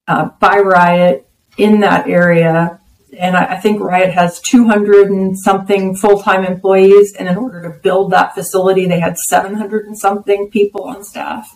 uh, 0.08 0.30
by 0.40 0.58
Riot 0.58 1.28
in 1.58 1.80
that 1.80 2.08
area 2.08 2.80
and 3.18 3.36
I, 3.36 3.58
think 3.58 3.82
Riot 3.82 4.12
has 4.12 4.40
200 4.42 5.10
and 5.10 5.38
something 5.38 5.96
full 5.96 6.22
time 6.22 6.46
employees. 6.46 7.14
And 7.14 7.28
in 7.28 7.38
order 7.38 7.62
to 7.64 7.70
build 7.70 8.12
that 8.12 8.34
facility, 8.34 8.88
they 8.88 9.00
had 9.00 9.18
700 9.18 9.86
and 9.86 9.98
something 9.98 10.50
people 10.50 10.84
on 10.84 11.04
staff. 11.04 11.56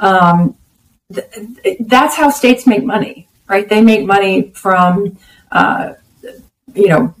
Um, 0.00 0.56
th- 1.12 1.78
that's 1.80 2.16
how 2.16 2.30
states 2.30 2.66
make 2.66 2.84
money, 2.84 3.28
right? 3.48 3.68
They 3.68 3.82
make 3.82 4.06
money 4.06 4.52
from, 4.54 5.18
uh, 5.50 5.94
you 6.74 6.88
know, 6.88 7.14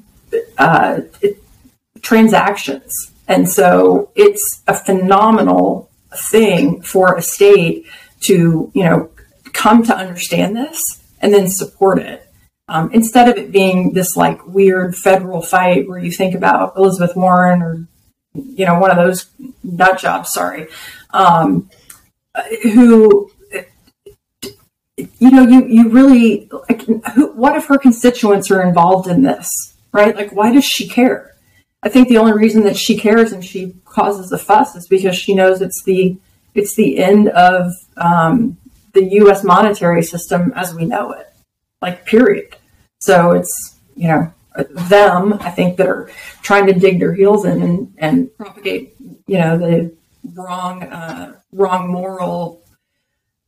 uh, 0.56 1.00
transactions. 2.00 3.12
And 3.26 3.48
so 3.48 4.10
it's 4.14 4.62
a 4.66 4.74
phenomenal 4.74 5.90
thing 6.14 6.82
for 6.82 7.16
a 7.16 7.22
state 7.22 7.86
to, 8.20 8.70
you 8.74 8.82
know, 8.82 9.10
come 9.52 9.82
to 9.84 9.96
understand 9.96 10.56
this 10.56 10.80
and 11.20 11.34
then 11.34 11.48
support 11.48 11.98
it. 11.98 12.27
Um, 12.68 12.90
instead 12.92 13.28
of 13.28 13.38
it 13.38 13.50
being 13.50 13.94
this 13.94 14.16
like 14.16 14.46
weird 14.46 14.94
federal 14.94 15.40
fight 15.40 15.88
where 15.88 15.98
you 15.98 16.12
think 16.12 16.34
about 16.34 16.76
Elizabeth 16.76 17.16
Warren 17.16 17.62
or, 17.62 17.86
you 18.34 18.66
know, 18.66 18.78
one 18.78 18.90
of 18.90 18.96
those 18.96 19.30
nut 19.62 19.98
jobs, 19.98 20.32
sorry, 20.32 20.68
um, 21.10 21.70
who, 22.62 23.30
you 25.18 25.30
know, 25.30 25.42
you, 25.42 25.66
you 25.66 25.88
really, 25.88 26.50
like, 26.68 26.82
who, 27.14 27.32
what 27.32 27.56
if 27.56 27.66
her 27.66 27.78
constituents 27.78 28.50
are 28.50 28.62
involved 28.62 29.08
in 29.08 29.22
this, 29.22 29.48
right? 29.92 30.14
Like, 30.14 30.32
why 30.32 30.52
does 30.52 30.64
she 30.64 30.88
care? 30.88 31.34
I 31.82 31.88
think 31.88 32.08
the 32.08 32.18
only 32.18 32.32
reason 32.32 32.64
that 32.64 32.76
she 32.76 32.98
cares 32.98 33.32
and 33.32 33.44
she 33.44 33.74
causes 33.84 34.32
a 34.32 34.38
fuss 34.38 34.74
is 34.74 34.88
because 34.88 35.16
she 35.16 35.34
knows 35.34 35.62
it's 35.62 35.82
the 35.84 36.18
it's 36.54 36.74
the 36.74 36.98
end 36.98 37.28
of 37.28 37.72
um, 37.96 38.56
the 38.94 39.04
U.S. 39.04 39.44
monetary 39.44 40.02
system 40.02 40.52
as 40.56 40.74
we 40.74 40.84
know 40.84 41.12
it, 41.12 41.27
like 41.80 42.06
period. 42.06 42.56
So 43.00 43.32
it's 43.32 43.78
you 43.94 44.08
know 44.08 44.32
them 44.88 45.34
I 45.34 45.50
think 45.50 45.76
that 45.76 45.86
are 45.86 46.10
trying 46.42 46.66
to 46.66 46.72
dig 46.72 46.98
their 46.98 47.14
heels 47.14 47.44
in 47.44 47.62
and, 47.62 47.94
and 47.98 48.36
propagate 48.36 48.96
you 49.26 49.38
know 49.38 49.58
the 49.58 49.94
wrong 50.34 50.82
uh, 50.82 51.34
wrong 51.52 51.90
moral 51.90 52.62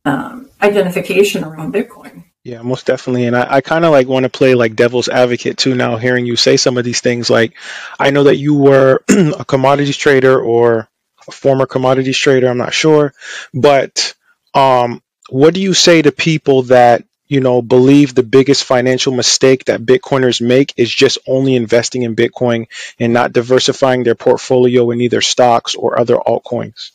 um, 0.05 0.49
identification 0.61 1.43
around 1.43 1.73
Bitcoin. 1.73 2.23
Yeah, 2.43 2.63
most 2.63 2.87
definitely. 2.87 3.27
And 3.27 3.35
I, 3.35 3.57
I 3.57 3.61
kind 3.61 3.85
of 3.85 3.91
like 3.91 4.07
want 4.07 4.23
to 4.23 4.29
play 4.29 4.55
like 4.55 4.75
devil's 4.75 5.07
advocate 5.07 5.57
too 5.57 5.75
now, 5.75 5.97
hearing 5.97 6.25
you 6.25 6.35
say 6.35 6.57
some 6.57 6.77
of 6.77 6.83
these 6.83 6.99
things. 6.99 7.29
Like, 7.29 7.55
I 7.99 8.09
know 8.09 8.23
that 8.23 8.37
you 8.37 8.55
were 8.55 9.03
a 9.09 9.45
commodities 9.45 9.97
trader 9.97 10.41
or 10.41 10.89
a 11.27 11.31
former 11.31 11.67
commodities 11.67 12.17
trader, 12.17 12.47
I'm 12.47 12.57
not 12.57 12.73
sure. 12.73 13.13
But 13.53 14.15
um, 14.55 15.03
what 15.29 15.53
do 15.53 15.61
you 15.61 15.75
say 15.75 16.01
to 16.01 16.11
people 16.11 16.63
that, 16.63 17.05
you 17.31 17.39
know, 17.39 17.61
believe 17.61 18.13
the 18.13 18.23
biggest 18.23 18.65
financial 18.65 19.13
mistake 19.13 19.63
that 19.65 19.85
Bitcoiners 19.85 20.45
make 20.45 20.73
is 20.75 20.93
just 20.93 21.17
only 21.25 21.55
investing 21.55 22.01
in 22.01 22.13
Bitcoin 22.13 22.67
and 22.99 23.13
not 23.13 23.31
diversifying 23.31 24.03
their 24.03 24.15
portfolio 24.15 24.91
in 24.91 24.99
either 24.99 25.21
stocks 25.21 25.73
or 25.73 25.97
other 25.97 26.17
altcoins? 26.17 26.91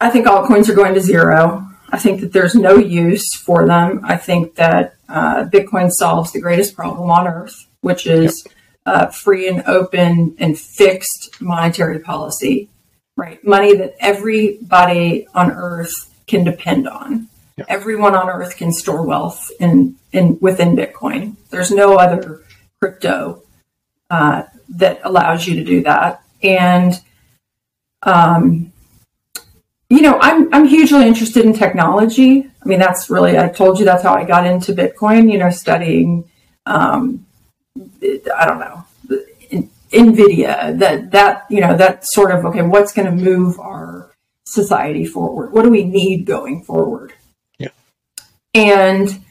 I 0.00 0.08
think 0.08 0.26
altcoins 0.26 0.70
are 0.70 0.74
going 0.74 0.94
to 0.94 1.00
zero. 1.02 1.68
I 1.90 1.98
think 1.98 2.22
that 2.22 2.32
there's 2.32 2.54
no 2.54 2.76
use 2.76 3.28
for 3.44 3.66
them. 3.66 4.00
I 4.02 4.16
think 4.16 4.54
that 4.54 4.94
uh, 5.10 5.44
Bitcoin 5.44 5.90
solves 5.92 6.32
the 6.32 6.40
greatest 6.40 6.74
problem 6.74 7.10
on 7.10 7.28
earth, 7.28 7.66
which 7.82 8.06
is 8.06 8.46
uh, 8.86 9.08
free 9.08 9.46
and 9.46 9.62
open 9.66 10.36
and 10.38 10.58
fixed 10.58 11.36
monetary 11.38 11.98
policy, 11.98 12.70
right? 13.14 13.44
Money 13.44 13.76
that 13.76 13.94
everybody 14.00 15.26
on 15.34 15.50
earth 15.50 15.92
can 16.26 16.44
depend 16.44 16.88
on. 16.88 17.28
Everyone 17.68 18.14
on 18.14 18.28
earth 18.28 18.56
can 18.56 18.72
store 18.72 19.06
wealth 19.06 19.50
in, 19.60 19.96
in 20.12 20.38
within 20.40 20.76
Bitcoin. 20.76 21.36
There's 21.50 21.70
no 21.70 21.96
other 21.96 22.44
crypto 22.80 23.42
uh, 24.10 24.42
that 24.68 25.00
allows 25.04 25.46
you 25.46 25.54
to 25.56 25.64
do 25.64 25.82
that. 25.82 26.22
And 26.42 27.00
um, 28.02 28.72
you 29.88 30.02
know, 30.02 30.18
I'm 30.20 30.52
I'm 30.52 30.66
hugely 30.66 31.06
interested 31.06 31.44
in 31.44 31.52
technology. 31.52 32.50
I 32.62 32.68
mean, 32.68 32.78
that's 32.78 33.08
really 33.08 33.38
I 33.38 33.48
told 33.48 33.78
you 33.78 33.84
that's 33.84 34.02
how 34.02 34.14
I 34.14 34.24
got 34.24 34.46
into 34.46 34.72
Bitcoin. 34.72 35.30
You 35.30 35.38
know, 35.38 35.50
studying, 35.50 36.28
um, 36.66 37.24
I 37.76 38.46
don't 38.46 38.58
know, 38.58 38.84
Nvidia. 39.92 40.78
That 40.78 41.10
that 41.12 41.46
you 41.50 41.60
know 41.60 41.76
that 41.76 42.04
sort 42.06 42.32
of 42.32 42.44
okay. 42.46 42.62
What's 42.62 42.92
going 42.92 43.06
to 43.06 43.24
move 43.24 43.60
our 43.60 44.10
society 44.44 45.04
forward? 45.04 45.52
What 45.52 45.62
do 45.62 45.70
we 45.70 45.84
need 45.84 46.26
going 46.26 46.62
forward? 46.64 47.12
And 48.56 49.22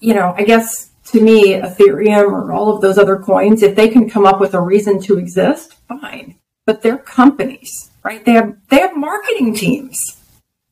you 0.00 0.14
know, 0.14 0.34
I 0.36 0.44
guess 0.44 0.90
to 1.06 1.20
me, 1.20 1.54
Ethereum 1.54 2.30
or 2.30 2.52
all 2.52 2.74
of 2.74 2.80
those 2.80 2.96
other 2.96 3.18
coins, 3.18 3.62
if 3.62 3.76
they 3.76 3.88
can 3.88 4.08
come 4.08 4.24
up 4.24 4.40
with 4.40 4.54
a 4.54 4.60
reason 4.60 5.00
to 5.02 5.18
exist, 5.18 5.74
fine. 5.88 6.36
But 6.64 6.82
they're 6.82 6.98
companies 6.98 7.88
right? 8.08 8.24
They 8.24 8.32
have 8.32 8.56
they 8.68 8.80
have 8.80 8.96
marketing 8.96 9.54
teams. 9.54 9.98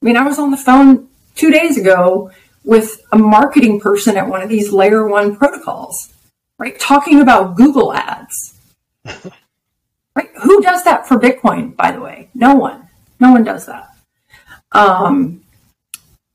I 0.00 0.06
mean, 0.06 0.16
I 0.16 0.22
was 0.22 0.38
on 0.38 0.50
the 0.50 0.56
phone 0.56 1.08
two 1.34 1.50
days 1.50 1.76
ago 1.76 2.30
with 2.64 3.00
a 3.12 3.18
marketing 3.18 3.78
person 3.78 4.16
at 4.16 4.26
one 4.26 4.42
of 4.42 4.48
these 4.48 4.72
layer 4.72 5.06
one 5.06 5.36
protocols, 5.36 6.14
right? 6.58 6.78
Talking 6.78 7.20
about 7.20 7.56
Google 7.56 7.92
ads. 7.92 8.58
right? 9.04 10.30
Who 10.42 10.62
does 10.62 10.82
that 10.84 11.06
for 11.06 11.18
Bitcoin, 11.18 11.76
by 11.76 11.92
the 11.92 12.00
way? 12.00 12.30
No 12.34 12.54
one. 12.54 12.88
No 13.20 13.32
one 13.32 13.44
does 13.44 13.66
that. 13.66 13.94
Um, 14.72 15.42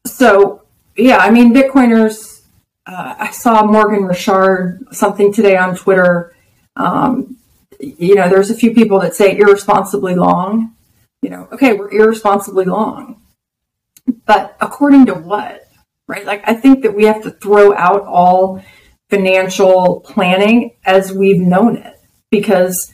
so 0.05 0.60
yeah, 1.01 1.17
I 1.17 1.31
mean, 1.31 1.53
Bitcoiners, 1.53 2.41
uh, 2.85 3.15
I 3.17 3.31
saw 3.31 3.63
Morgan 3.63 4.03
Richard 4.03 4.85
something 4.91 5.33
today 5.33 5.57
on 5.57 5.75
Twitter. 5.75 6.35
Um, 6.75 7.37
you 7.79 8.15
know, 8.15 8.29
there's 8.29 8.51
a 8.51 8.55
few 8.55 8.73
people 8.73 8.99
that 8.99 9.15
say 9.15 9.37
irresponsibly 9.37 10.15
long 10.15 10.75
you 11.21 11.29
know, 11.29 11.47
okay, 11.51 11.73
we're 11.73 11.91
irresponsibly 11.91 12.65
long. 12.65 13.21
But 14.25 14.57
according 14.59 15.05
to 15.07 15.13
what? 15.13 15.67
Right? 16.07 16.25
Like, 16.25 16.43
I 16.47 16.55
think 16.55 16.83
that 16.83 16.95
we 16.95 17.05
have 17.05 17.23
to 17.23 17.31
throw 17.31 17.75
out 17.75 18.03
all 18.05 18.63
financial 19.09 20.01
planning 20.01 20.75
as 20.83 21.11
we've 21.11 21.39
known 21.39 21.77
it 21.77 21.99
because 22.31 22.91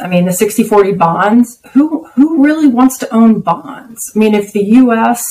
I 0.00 0.08
mean 0.08 0.24
the 0.24 0.30
60-40 0.30 0.96
bonds, 0.96 1.60
who 1.72 2.06
who 2.14 2.42
really 2.42 2.68
wants 2.68 2.98
to 2.98 3.12
own 3.12 3.40
bonds? 3.40 4.00
I 4.14 4.18
mean 4.18 4.34
if 4.34 4.52
the 4.52 4.62
US 4.62 5.24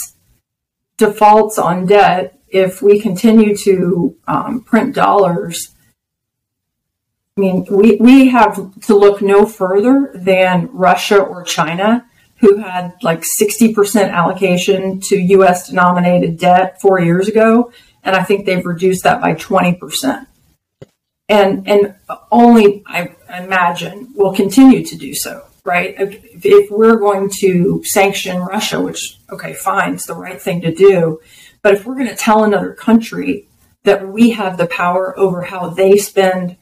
defaults 0.97 1.57
on 1.57 1.86
debt, 1.86 2.39
if 2.47 2.81
we 2.81 2.99
continue 2.99 3.55
to 3.55 4.15
um, 4.27 4.62
print 4.62 4.95
dollars, 4.95 5.75
I 7.38 7.41
mean, 7.41 7.65
we, 7.69 7.97
we 7.97 8.29
have 8.29 8.79
to 8.81 8.97
look 8.97 9.21
no 9.21 9.45
further 9.45 10.12
than 10.15 10.69
Russia 10.73 11.19
or 11.19 11.43
China, 11.43 12.05
who 12.39 12.57
had 12.57 12.95
like 13.01 13.23
60% 13.39 14.12
allocation 14.12 14.99
to 15.01 15.17
US 15.17 15.69
denominated 15.69 16.38
debt 16.38 16.81
four 16.81 16.99
years 16.99 17.27
ago. 17.27 17.71
And 18.03 18.15
I 18.15 18.23
think 18.23 18.45
they've 18.45 18.65
reduced 18.65 19.03
that 19.03 19.21
by 19.21 19.33
20%. 19.33 20.25
And, 21.29 21.67
and 21.67 21.95
only, 22.31 22.83
I 22.88 23.15
imagine, 23.29 24.13
will 24.15 24.33
continue 24.33 24.83
to 24.86 24.95
do 24.95 25.13
so, 25.13 25.46
right? 25.67 25.95
If, 25.99 26.45
if 26.45 26.71
we're 26.71 26.95
going 26.95 27.30
to 27.41 27.84
sanction 27.84 28.39
Russia, 28.39 28.82
which, 28.82 29.19
okay, 29.30 29.53
fine, 29.53 29.95
it's 29.95 30.08
the 30.08 30.15
right 30.15 30.41
thing 30.41 30.62
to 30.62 30.73
do. 30.73 31.19
But 31.62 31.73
if 31.73 31.86
we're 31.86 31.95
going 31.95 32.08
to 32.08 32.15
tell 32.15 32.45
another 32.45 32.73
country 32.73 33.47
that 33.84 34.08
we 34.08 34.32
have 34.32 34.58
the 34.58 34.67
power 34.67 35.17
over 35.19 35.43
how 35.43 35.69
they 35.69 35.97
spend 35.97 36.56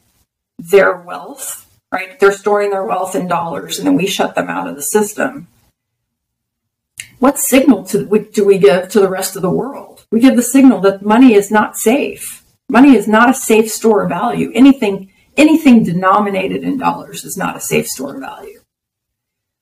their 0.58 0.96
wealth, 0.96 1.70
right? 1.92 2.18
They're 2.18 2.32
storing 2.32 2.70
their 2.70 2.84
wealth 2.84 3.14
in 3.14 3.28
dollars 3.28 3.78
and 3.78 3.86
then 3.86 3.94
we 3.94 4.08
shut 4.08 4.34
them 4.34 4.48
out 4.48 4.66
of 4.66 4.74
the 4.74 4.82
system. 4.82 5.46
What 7.20 7.38
signal 7.38 7.84
to, 7.84 8.04
do 8.32 8.44
we 8.44 8.58
give 8.58 8.88
to 8.90 9.00
the 9.00 9.08
rest 9.08 9.36
of 9.36 9.42
the 9.42 9.50
world? 9.50 10.04
We 10.10 10.18
give 10.18 10.34
the 10.34 10.42
signal 10.42 10.80
that 10.80 11.02
money 11.02 11.34
is 11.34 11.50
not 11.50 11.76
safe. 11.76 12.42
Money 12.68 12.96
is 12.96 13.06
not 13.06 13.30
a 13.30 13.34
safe 13.34 13.70
store 13.70 14.02
of 14.02 14.08
value. 14.08 14.50
Anything, 14.52 15.12
anything 15.36 15.84
denominated 15.84 16.64
in 16.64 16.76
dollars 16.78 17.24
is 17.24 17.36
not 17.36 17.56
a 17.56 17.60
safe 17.60 17.86
store 17.86 18.16
of 18.16 18.20
value. 18.20 18.55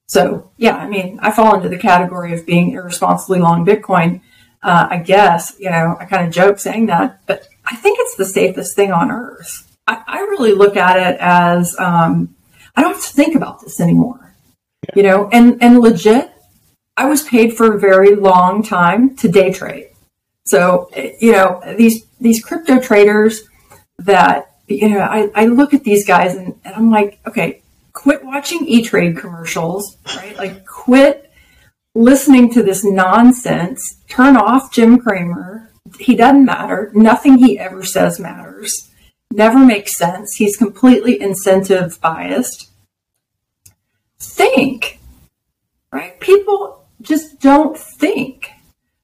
So, 0.07 0.51
yeah, 0.57 0.77
I 0.77 0.89
mean, 0.89 1.19
I 1.23 1.31
fall 1.31 1.57
into 1.57 1.69
the 1.69 1.79
category 1.79 2.35
of 2.35 2.47
being 2.47 2.73
irresponsibly 2.73 3.41
long 3.41 3.65
Bitcoin. 3.65 4.21
Uh, 4.63 4.87
I 4.91 4.97
guess, 4.99 5.57
you 5.59 5.71
know, 5.71 5.97
I 5.99 6.05
kind 6.05 6.27
of 6.27 6.33
joke 6.33 6.59
saying 6.59 6.87
that, 6.87 7.21
but 7.27 7.47
I 7.67 7.77
think 7.77 7.99
it's 8.01 8.17
the 8.17 8.25
safest 8.27 8.77
thing 8.77 8.93
on 8.93 9.11
earth. 9.11 9.77
I, 9.87 10.03
I 10.07 10.19
really 10.21 10.53
look 10.53 10.77
at 10.77 10.97
it 10.97 11.19
as 11.21 11.79
um, 11.79 12.35
I 12.77 12.83
don't 12.83 12.95
have 12.95 13.05
to 13.05 13.13
think 13.13 13.35
about 13.35 13.61
this 13.61 13.81
anymore. 13.81 14.35
Yeah. 14.89 14.93
You 14.97 15.03
know, 15.03 15.29
and 15.31 15.63
and 15.63 15.81
legit, 15.81 16.31
I 16.97 17.07
was 17.07 17.23
paid 17.23 17.57
for 17.57 17.75
a 17.75 17.79
very 17.79 18.15
long 18.15 18.63
time 18.63 19.17
to 19.17 19.29
day 19.29 19.53
trade. 19.53 19.89
So 20.47 20.91
you 21.21 21.33
know 21.33 21.61
these 21.77 22.07
these 22.21 22.45
crypto 22.45 22.81
traders 22.81 23.43
that 23.99 24.57
you 24.67 24.89
know 24.91 25.01
I, 25.01 25.31
I 25.35 25.47
look 25.47 25.75
at 25.75 25.85
these 25.85 26.07
guys 26.07 26.35
and, 26.35 26.59
and 26.65 26.75
I'm 26.75 26.91
like, 26.91 27.19
okay, 27.27 27.63
quit 27.95 28.23
watching 28.25 28.67
E 28.67 28.83
Trade 28.83 29.17
commercials, 29.17 29.97
right? 30.17 30.37
Like 30.37 30.67
quit 30.67 31.33
listening 31.95 32.53
to 32.53 32.63
this 32.63 32.85
nonsense. 32.85 34.03
Turn 34.09 34.37
off 34.37 34.73
Jim 34.73 34.99
Cramer. 34.99 35.71
He 35.99 36.15
doesn't 36.15 36.45
matter. 36.45 36.91
Nothing 36.95 37.39
he 37.39 37.59
ever 37.59 37.83
says 37.83 38.21
matters 38.21 38.91
never 39.35 39.59
makes 39.59 39.97
sense. 39.97 40.37
He's 40.37 40.57
completely 40.57 41.21
incentive 41.21 42.01
biased. 42.01 42.71
Think, 44.19 45.01
right? 45.93 46.19
People 46.21 46.87
just 47.03 47.41
don't 47.41 47.77
think. 47.77 48.51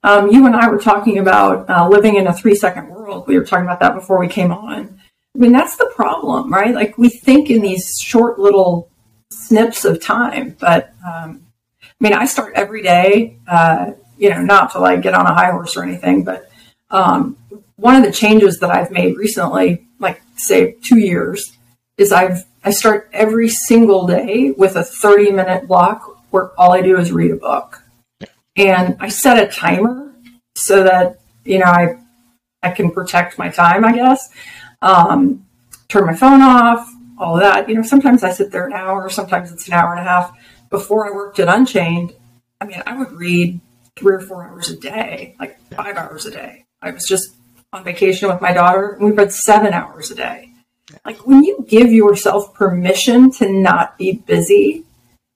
Um, 0.03 0.31
you 0.31 0.47
and 0.47 0.57
I 0.57 0.69
were 0.69 0.79
talking 0.79 1.19
about 1.19 1.69
uh, 1.69 1.89
living 1.89 2.17
in 2.17 2.27
a 2.27 2.33
three 2.33 2.55
second 2.55 2.89
world. 2.89 3.27
We 3.27 3.39
were 3.39 3.45
talking 3.45 3.67
about 3.67 3.81
that 3.81 3.95
before 3.95 4.19
we 4.19 4.29
came 4.29 4.53
on. 4.53 5.00
I 5.35 5.39
mean, 5.39 5.53
that's 5.53 5.77
the 5.77 5.91
problem, 5.95 6.53
right? 6.53 6.75
Like 6.75 6.99
we 6.99 7.09
think 7.09 7.51
in 7.51 7.63
these 7.63 7.99
short 8.01 8.39
little 8.39 8.91
snips 9.31 9.85
of 9.85 10.03
time, 10.03 10.57
but 10.59 10.93
um, 11.07 11.47
I 11.83 11.87
mean, 12.01 12.13
I 12.15 12.27
start 12.27 12.55
every 12.55 12.83
day, 12.83 13.39
uh, 13.47 13.93
you 14.19 14.31
know, 14.31 14.43
not 14.43 14.73
to 14.73 14.81
like 14.81 15.03
get 15.03 15.15
on 15.15 15.27
a 15.27 15.35
high 15.35 15.51
horse 15.51 15.77
or 15.77 15.85
anything, 15.85 16.25
but 16.25 16.51
um, 16.91 17.37
one 17.77 17.95
of 17.95 18.03
the 18.03 18.13
changes 18.13 18.59
that 18.59 18.71
I've 18.71 18.91
made 18.91 19.17
recently, 19.17 19.87
like 19.99 20.21
say 20.37 20.77
two 20.83 20.99
years, 20.99 21.57
is 21.97 22.13
I've 22.13 22.45
I 22.63 22.73
start 22.73 23.09
every 23.13 23.49
single 23.49 24.07
day 24.07 24.51
with 24.51 24.77
a 24.77 24.85
30 24.85 25.31
minute 25.33 25.67
block 25.67 26.19
where 26.31 26.51
all 26.59 26.73
I 26.73 26.83
do 26.83 26.99
is 26.99 27.13
read 27.13 27.31
a 27.31 27.37
book. 27.37 27.83
And 28.57 28.97
I 29.01 29.09
set 29.09 29.43
a 29.43 29.51
timer 29.51 30.13
so 30.55 30.83
that, 30.83 31.21
you 31.45 31.59
know, 31.59 31.67
I 31.67 31.99
I 32.63 32.71
can 32.71 32.91
protect 32.91 33.39
my 33.39 33.49
time, 33.49 33.85
I 33.85 33.95
guess. 33.95 34.29
Um, 34.83 35.47
turn 35.89 36.07
my 36.07 36.15
phone 36.15 36.41
off, 36.41 36.91
all 37.19 37.35
of 37.35 37.41
that. 37.43 37.69
You 37.69 37.75
know, 37.75 37.83
sometimes 37.83 38.25
I 38.25 38.33
sit 38.33 38.51
there 38.51 38.67
an 38.67 38.73
hour, 38.73 39.09
sometimes 39.11 39.53
it's 39.53 39.69
an 39.69 39.75
hour 39.75 39.93
and 39.93 40.01
a 40.01 40.05
half. 40.05 40.33
Before 40.71 41.07
I 41.07 41.15
worked 41.15 41.39
at 41.39 41.49
Unchained, 41.49 42.15
I 42.61 42.65
mean, 42.65 42.83
I 42.87 42.97
would 42.97 43.13
read 43.13 43.61
three 43.97 44.15
or 44.15 44.21
four 44.21 44.45
hours 44.45 44.71
a 44.71 44.77
day, 44.77 45.35
like 45.39 45.61
five 45.71 45.97
hours 45.97 46.27
a 46.27 46.31
day. 46.31 46.65
I 46.81 46.91
was 46.91 47.07
just 47.07 47.35
on 47.73 47.85
vacation 47.85 48.29
with 48.29 48.41
my 48.41 48.53
daughter, 48.53 48.93
and 48.93 49.05
we 49.05 49.13
read 49.13 49.33
seven 49.33 49.73
hours 49.73 50.11
a 50.11 50.15
day. 50.15 50.53
Like 51.05 51.27
when 51.27 51.43
you 51.45 51.65
give 51.69 51.93
yourself 51.93 52.55
permission 52.55 53.31
to 53.33 53.51
not 53.51 53.97
be 53.97 54.13
busy, 54.13 54.85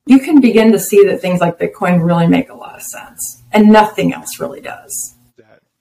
you 0.07 0.18
can 0.18 0.40
begin 0.40 0.72
to 0.72 0.78
see 0.78 1.04
that 1.04 1.20
things 1.20 1.40
like 1.40 1.59
Bitcoin 1.59 2.04
really 2.04 2.26
make 2.26 2.50
a 2.50 2.54
lot 2.54 2.76
of 2.76 2.83
sense, 2.83 3.42
and 3.52 3.68
nothing 3.68 4.12
else 4.12 4.40
really 4.40 4.61
does. 4.61 5.13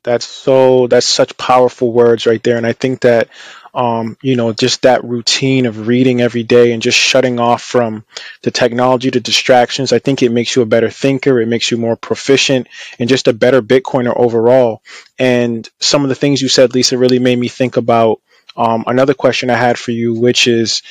That's 0.03 0.25
so. 0.25 0.87
That's 0.87 1.07
such 1.07 1.37
powerful 1.37 1.91
words 1.91 2.25
right 2.25 2.43
there, 2.43 2.57
and 2.57 2.67
I 2.67 2.73
think 2.73 3.01
that 3.01 3.29
um, 3.73 4.17
you 4.21 4.35
know, 4.35 4.53
just 4.53 4.83
that 4.83 5.03
routine 5.03 5.65
of 5.65 5.87
reading 5.87 6.21
every 6.21 6.43
day 6.43 6.73
and 6.73 6.81
just 6.81 6.97
shutting 6.97 7.39
off 7.39 7.63
from 7.63 8.05
the 8.43 8.51
technology, 8.51 9.09
the 9.09 9.19
distractions. 9.19 9.91
I 9.91 9.99
think 9.99 10.21
it 10.21 10.31
makes 10.31 10.55
you 10.55 10.61
a 10.61 10.67
better 10.67 10.91
thinker. 10.91 11.41
It 11.41 11.47
makes 11.47 11.71
you 11.71 11.77
more 11.77 11.95
proficient 11.95 12.67
and 12.99 13.09
just 13.09 13.27
a 13.27 13.33
better 13.33 13.61
Bitcoiner 13.63 14.13
overall. 14.15 14.83
And 15.17 15.67
some 15.79 16.03
of 16.03 16.09
the 16.09 16.15
things 16.15 16.41
you 16.41 16.49
said, 16.49 16.75
Lisa, 16.75 16.99
really 16.99 17.17
made 17.17 17.39
me 17.39 17.47
think 17.47 17.77
about 17.77 18.21
um, 18.55 18.83
another 18.85 19.15
question 19.15 19.49
I 19.49 19.55
had 19.55 19.79
for 19.79 19.89
you, 19.89 20.13
which 20.13 20.45
is, 20.45 20.83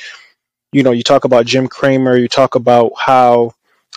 you 0.72 0.82
know, 0.82 0.90
you 0.90 1.04
talk 1.04 1.24
about 1.24 1.46
Jim 1.46 1.68
Cramer, 1.68 2.16
you 2.16 2.26
talk 2.26 2.56
about 2.56 2.92
how 2.98 3.54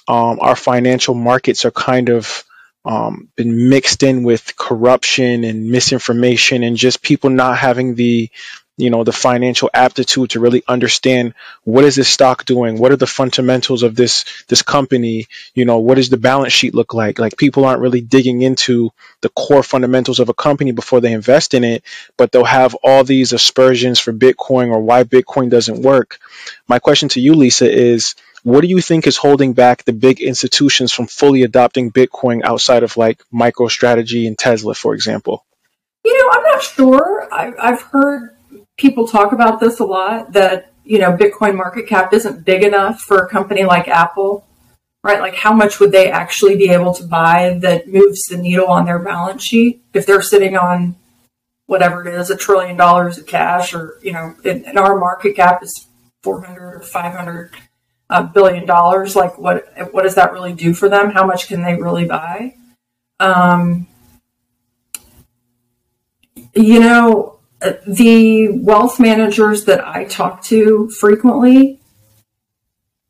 um, 0.07 0.37
our 0.41 0.55
financial 0.55 1.15
markets 1.15 1.65
are 1.65 1.71
kind 1.71 2.09
of 2.09 2.43
um, 2.85 3.29
been 3.35 3.69
mixed 3.69 4.03
in 4.03 4.23
with 4.23 4.55
corruption 4.55 5.43
and 5.43 5.69
misinformation 5.69 6.63
and 6.63 6.77
just 6.77 7.01
people 7.01 7.29
not 7.29 7.57
having 7.57 7.95
the 7.95 8.29
you 8.77 8.89
know 8.89 9.05
the 9.05 9.13
financial 9.13 9.69
aptitude 9.73 10.31
to 10.31 10.39
really 10.39 10.61
understand 10.67 11.33
what 11.63 11.85
is 11.85 11.95
this 11.95 12.09
stock 12.09 12.45
doing? 12.45 12.77
What 12.77 12.91
are 12.91 12.97
the 12.97 13.07
fundamentals 13.07 13.83
of 13.83 13.95
this 13.95 14.25
this 14.47 14.61
company? 14.61 15.27
You 15.53 15.65
know 15.65 15.79
what 15.79 15.95
does 15.95 16.09
the 16.09 16.17
balance 16.17 16.53
sheet 16.53 16.75
look 16.75 16.93
like? 16.93 17.17
Like 17.17 17.37
people 17.37 17.65
aren't 17.65 17.81
really 17.81 18.01
digging 18.01 18.41
into 18.41 18.91
the 19.21 19.29
core 19.29 19.63
fundamentals 19.63 20.19
of 20.19 20.29
a 20.29 20.33
company 20.33 20.71
before 20.71 20.99
they 20.99 21.13
invest 21.13 21.53
in 21.53 21.63
it 21.63 21.83
but 22.17 22.31
they'll 22.31 22.43
have 22.43 22.75
all 22.83 23.03
these 23.03 23.33
aspersions 23.33 23.99
for 23.99 24.13
bitcoin 24.13 24.69
or 24.69 24.81
why 24.81 25.03
bitcoin 25.03 25.49
doesn't 25.49 25.81
work. 25.81 26.19
My 26.67 26.79
question 26.79 27.09
to 27.09 27.21
you 27.21 27.33
lisa 27.33 27.71
is 27.71 28.15
what 28.45 28.61
do 28.61 28.67
you 28.67 28.79
think 28.79 29.07
is 29.07 29.17
holding 29.17 29.53
back 29.53 29.83
the 29.83 29.91
big 29.91 30.21
institutions 30.21 30.93
from 30.93 31.07
fully 31.07 31.41
adopting 31.41 31.91
bitcoin 31.91 32.43
outside 32.43 32.83
of 32.83 32.95
like 32.95 33.23
microstrategy 33.33 34.27
and 34.27 34.37
tesla 34.37 34.75
for 34.75 34.93
example? 34.93 35.43
You 36.03 36.15
know 36.15 36.29
i'm 36.31 36.43
not 36.43 36.61
sure. 36.61 37.27
I've, 37.33 37.55
I've 37.59 37.81
heard 37.81 38.37
people 38.77 39.07
talk 39.07 39.31
about 39.31 39.59
this 39.59 39.79
a 39.79 39.85
lot 39.85 40.33
that 40.33 40.71
you 40.83 40.99
know 40.99 41.17
bitcoin 41.17 41.55
market 41.55 41.87
cap 41.87 42.13
isn't 42.13 42.45
big 42.45 42.63
enough 42.63 43.01
for 43.01 43.17
a 43.17 43.27
company 43.27 43.63
like 43.63 43.87
apple 43.87 44.45
right? 45.05 45.19
Like 45.19 45.35
how 45.35 45.53
much 45.53 45.79
would 45.79 45.91
they 45.91 46.09
actually 46.09 46.57
be 46.57 46.71
able 46.71 46.91
to 46.95 47.03
buy 47.03 47.59
that 47.61 47.87
moves 47.87 48.23
the 48.23 48.37
needle 48.37 48.65
on 48.67 48.85
their 48.85 48.97
balance 48.97 49.43
sheet 49.43 49.83
if 49.93 50.07
they're 50.07 50.23
sitting 50.23 50.57
on 50.57 50.95
whatever 51.67 52.07
it 52.07 52.19
is 52.19 52.31
a 52.31 52.35
trillion 52.35 52.75
dollars 52.75 53.19
of 53.19 53.27
cash 53.27 53.73
or 53.73 53.99
you 54.01 54.11
know 54.11 54.35
and 54.43 54.77
our 54.79 54.97
market 54.97 55.35
cap 55.35 55.61
is 55.61 55.87
400 56.23 56.77
or 56.77 56.81
500 56.81 57.51
uh, 58.09 58.23
billion 58.23 58.65
dollars 58.65 59.15
like 59.15 59.37
what 59.37 59.65
what 59.91 60.03
does 60.03 60.15
that 60.15 60.31
really 60.31 60.53
do 60.53 60.73
for 60.73 60.89
them 60.89 61.09
how 61.11 61.25
much 61.25 61.47
can 61.47 61.63
they 61.63 61.75
really 61.75 62.05
buy 62.05 62.53
um, 63.19 63.87
you 66.53 66.79
know 66.79 67.35
the 67.87 68.49
wealth 68.49 68.99
managers 68.99 69.65
that 69.65 69.85
I 69.85 70.05
talk 70.05 70.43
to 70.45 70.89
frequently 70.89 71.79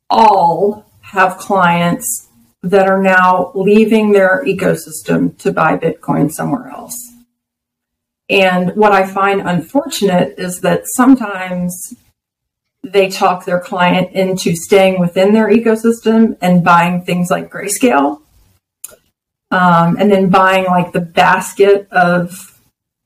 all 0.10 0.86
have 1.02 1.38
clients 1.38 2.30
that 2.64 2.88
are 2.88 3.02
now 3.02 3.52
leaving 3.54 4.12
their 4.12 4.44
ecosystem 4.46 5.38
to 5.40 5.52
buy 5.52 5.78
Bitcoin 5.78 6.32
somewhere 6.32 6.70
else. 6.70 6.96
And 8.30 8.76
what 8.76 8.92
I 8.92 9.06
find 9.06 9.42
unfortunate 9.42 10.40
is 10.40 10.62
that 10.62 10.84
sometimes 10.96 11.94
they 12.86 13.10
talk 13.10 13.46
their 13.46 13.60
client 13.60 14.12
into 14.14 14.56
staying 14.56 15.00
within 15.00 15.34
their 15.34 15.50
ecosystem 15.50 16.38
and 16.42 16.64
buying 16.64 17.04
things 17.04 17.30
like 17.30 17.52
Grayscale, 17.52 18.22
um, 19.52 19.98
and 19.98 20.12
then 20.12 20.30
buying 20.30 20.66
like 20.66 20.92
the 20.92 21.02
basket 21.02 21.88
of 21.92 22.62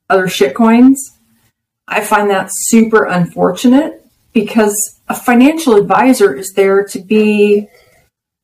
other 0.10 0.28
shitcoins 0.28 0.98
I 1.90 2.02
find 2.02 2.30
that 2.30 2.50
super 2.52 3.06
unfortunate 3.06 4.06
because 4.32 5.00
a 5.08 5.16
financial 5.16 5.76
advisor 5.76 6.34
is 6.36 6.54
there 6.54 6.84
to 6.86 7.00
be, 7.00 7.68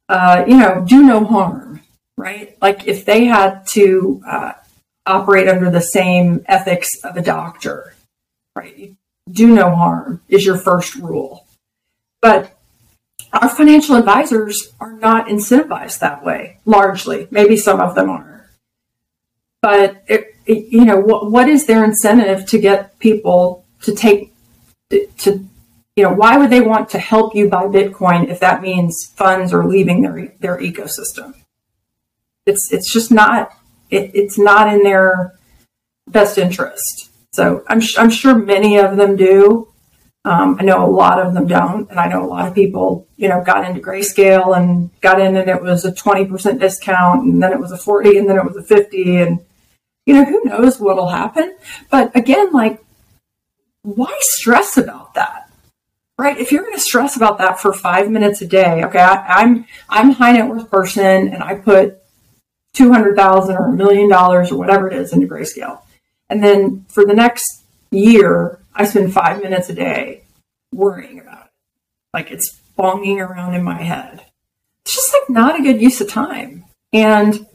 uh, 0.10 0.43
you 0.48 0.58
know, 0.58 0.84
do 0.86 1.04
no 1.04 1.24
harm, 1.24 1.82
right? 2.17 2.58
Like 2.60 2.88
if 2.88 3.06
they 3.06 3.26
had 3.26 3.67
to 3.67 4.21
uh, 4.28 4.54
operate 5.06 5.48
under 5.48 5.69
the 5.69 5.80
same 5.80 6.43
ethics 6.48 6.89
of 7.04 7.17
a 7.17 7.21
doctor, 7.21 7.93
right? 8.56 8.93
Do 9.29 9.47
no 9.47 9.75
harm 9.75 10.21
is 10.29 10.45
your 10.45 10.57
first 10.57 10.95
rule. 10.95 11.47
But 12.21 12.57
our 13.33 13.49
financial 13.49 13.95
advisors 13.95 14.73
are 14.79 14.93
not 14.93 15.27
incentivized 15.27 15.99
that 15.99 16.23
way, 16.23 16.59
largely. 16.65 17.27
Maybe 17.31 17.57
some 17.57 17.81
of 17.81 17.95
them 17.95 18.09
are. 18.09 18.49
But 19.61 20.03
it, 20.07 20.35
you 20.45 20.85
know, 20.85 20.99
what, 20.99 21.31
what 21.31 21.49
is 21.49 21.65
their 21.65 21.83
incentive 21.83 22.45
to 22.47 22.59
get 22.59 22.99
people 22.99 23.65
to 23.81 23.95
take, 23.95 24.33
to, 24.89 25.45
you 25.95 26.03
know, 26.03 26.13
why 26.13 26.38
would 26.38 26.49
they 26.49 26.61
want 26.61 26.89
to 26.89 26.99
help 26.99 27.35
you 27.35 27.49
buy 27.49 27.63
Bitcoin 27.63 28.29
if 28.29 28.39
that 28.39 28.61
means 28.61 29.11
funds 29.15 29.53
are 29.53 29.65
leaving 29.65 30.01
their, 30.01 30.33
their 30.39 30.57
ecosystem? 30.59 31.33
It's, 32.45 32.71
it's 32.71 32.91
just 32.91 33.11
not, 33.11 33.51
it, 33.89 34.11
it's 34.13 34.38
not 34.38 34.71
in 34.71 34.83
their 34.83 35.33
best 36.07 36.38
interest. 36.38 37.09
So 37.36 37.65
I'm, 37.67 37.82
I'm 37.98 38.10
sure 38.10 38.34
many 38.34 38.78
of 38.78 38.95
them 38.95 39.17
do. 39.17 39.67
Um, 40.24 40.56
I 40.58 40.63
know 40.63 40.86
a 40.86 40.89
lot 40.89 41.19
of 41.19 41.34
them 41.34 41.48
don't, 41.48 41.89
and 41.89 42.00
I 42.00 42.08
know 42.08 42.24
a 42.24 42.26
lot 42.26 42.48
of 42.48 42.56
people, 42.56 43.08
you 43.17 43.28
know, 43.28 43.43
got 43.43 43.65
into 43.65 43.82
grayscale 43.82 44.58
and 44.58 44.89
got 45.02 45.19
in, 45.19 45.36
and 45.36 45.50
it 45.50 45.62
was 45.62 45.84
a 45.84 45.93
twenty 45.93 46.26
percent 46.26 46.62
discount, 46.62 47.26
and 47.26 47.43
then 47.43 47.52
it 47.52 47.60
was 47.60 47.74
a 47.74 47.78
forty, 47.78 48.17
and 48.17 48.30
then 48.30 48.38
it 48.38 48.45
was 48.45 48.56
a 48.56 48.63
fifty, 48.63 49.17
and 49.17 49.39
you 50.06 50.13
know, 50.13 50.24
who 50.24 50.45
knows 50.45 50.80
what'll 50.80 51.10
happen? 51.10 51.58
But 51.91 52.15
again, 52.15 52.54
like, 52.54 52.84
why 53.82 54.15
stress 54.21 54.78
about 54.78 55.13
that? 55.15 55.52
Right? 56.17 56.39
If 56.39 56.54
you're 56.54 56.63
going 56.63 56.76
to 56.76 56.80
stress 56.80 57.17
about 57.17 57.39
that 57.39 57.60
for 57.60 57.74
five 57.74 58.10
minutes 58.10 58.41
a 58.41 58.48
day, 58.48 58.86
okay, 58.86 59.00
I, 59.00 59.41
I'm, 59.41 59.65
I'm 59.89 60.12
a 60.12 60.13
high 60.13 60.32
net 60.32 60.48
worth 60.48 60.71
person 60.71 61.28
and 61.28 61.43
I 61.43 61.56
put 61.56 61.98
two 62.74 62.93
hundred 62.93 63.17
thousand 63.17 63.58
or 63.58 63.67
a 63.67 63.74
million 63.74 64.10
dollars 64.10 64.52
or 64.52 64.58
whatever 64.58 64.88
it 64.89 64.95
is 64.95 65.12
into 65.12 65.28
grayscale, 65.28 65.82
and 66.29 66.43
then 66.43 66.85
for 66.89 67.05
the 67.05 67.13
next 67.13 67.63
year, 67.91 68.59
I 68.73 68.85
spend 68.85 69.13
five 69.13 69.41
minutes 69.41 69.69
a 69.69 69.73
day 69.73 70.23
worrying 70.73 71.19
about 71.19 71.45
it, 71.45 71.51
like 72.13 72.31
it's 72.31 72.59
bonging 72.77 73.17
around 73.17 73.55
in 73.55 73.63
my 73.63 73.81
head. 73.81 74.25
It's 74.83 74.95
just 74.95 75.13
like 75.13 75.29
not 75.29 75.59
a 75.59 75.63
good 75.63 75.81
use 75.81 76.01
of 76.01 76.09
time, 76.09 76.65
and 76.93 77.45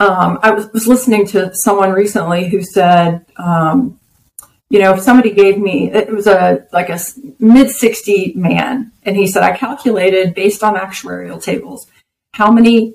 um, 0.00 0.38
I 0.42 0.50
was, 0.50 0.72
was, 0.72 0.88
listening 0.88 1.26
to 1.28 1.50
someone 1.54 1.92
recently 1.92 2.48
who 2.48 2.62
said, 2.62 3.26
um, 3.36 4.00
you 4.70 4.78
know, 4.78 4.94
if 4.94 5.00
somebody 5.00 5.30
gave 5.30 5.58
me, 5.58 5.90
it 5.90 6.10
was 6.10 6.26
a 6.26 6.66
like 6.72 6.88
a 6.88 6.98
mid 7.38 7.70
60 7.70 8.32
man, 8.34 8.92
and 9.02 9.16
he 9.16 9.26
said, 9.26 9.42
I 9.42 9.56
calculated 9.56 10.34
based 10.34 10.64
on 10.64 10.74
actuarial 10.74 11.42
tables 11.42 11.86
how 12.32 12.50
many 12.50 12.94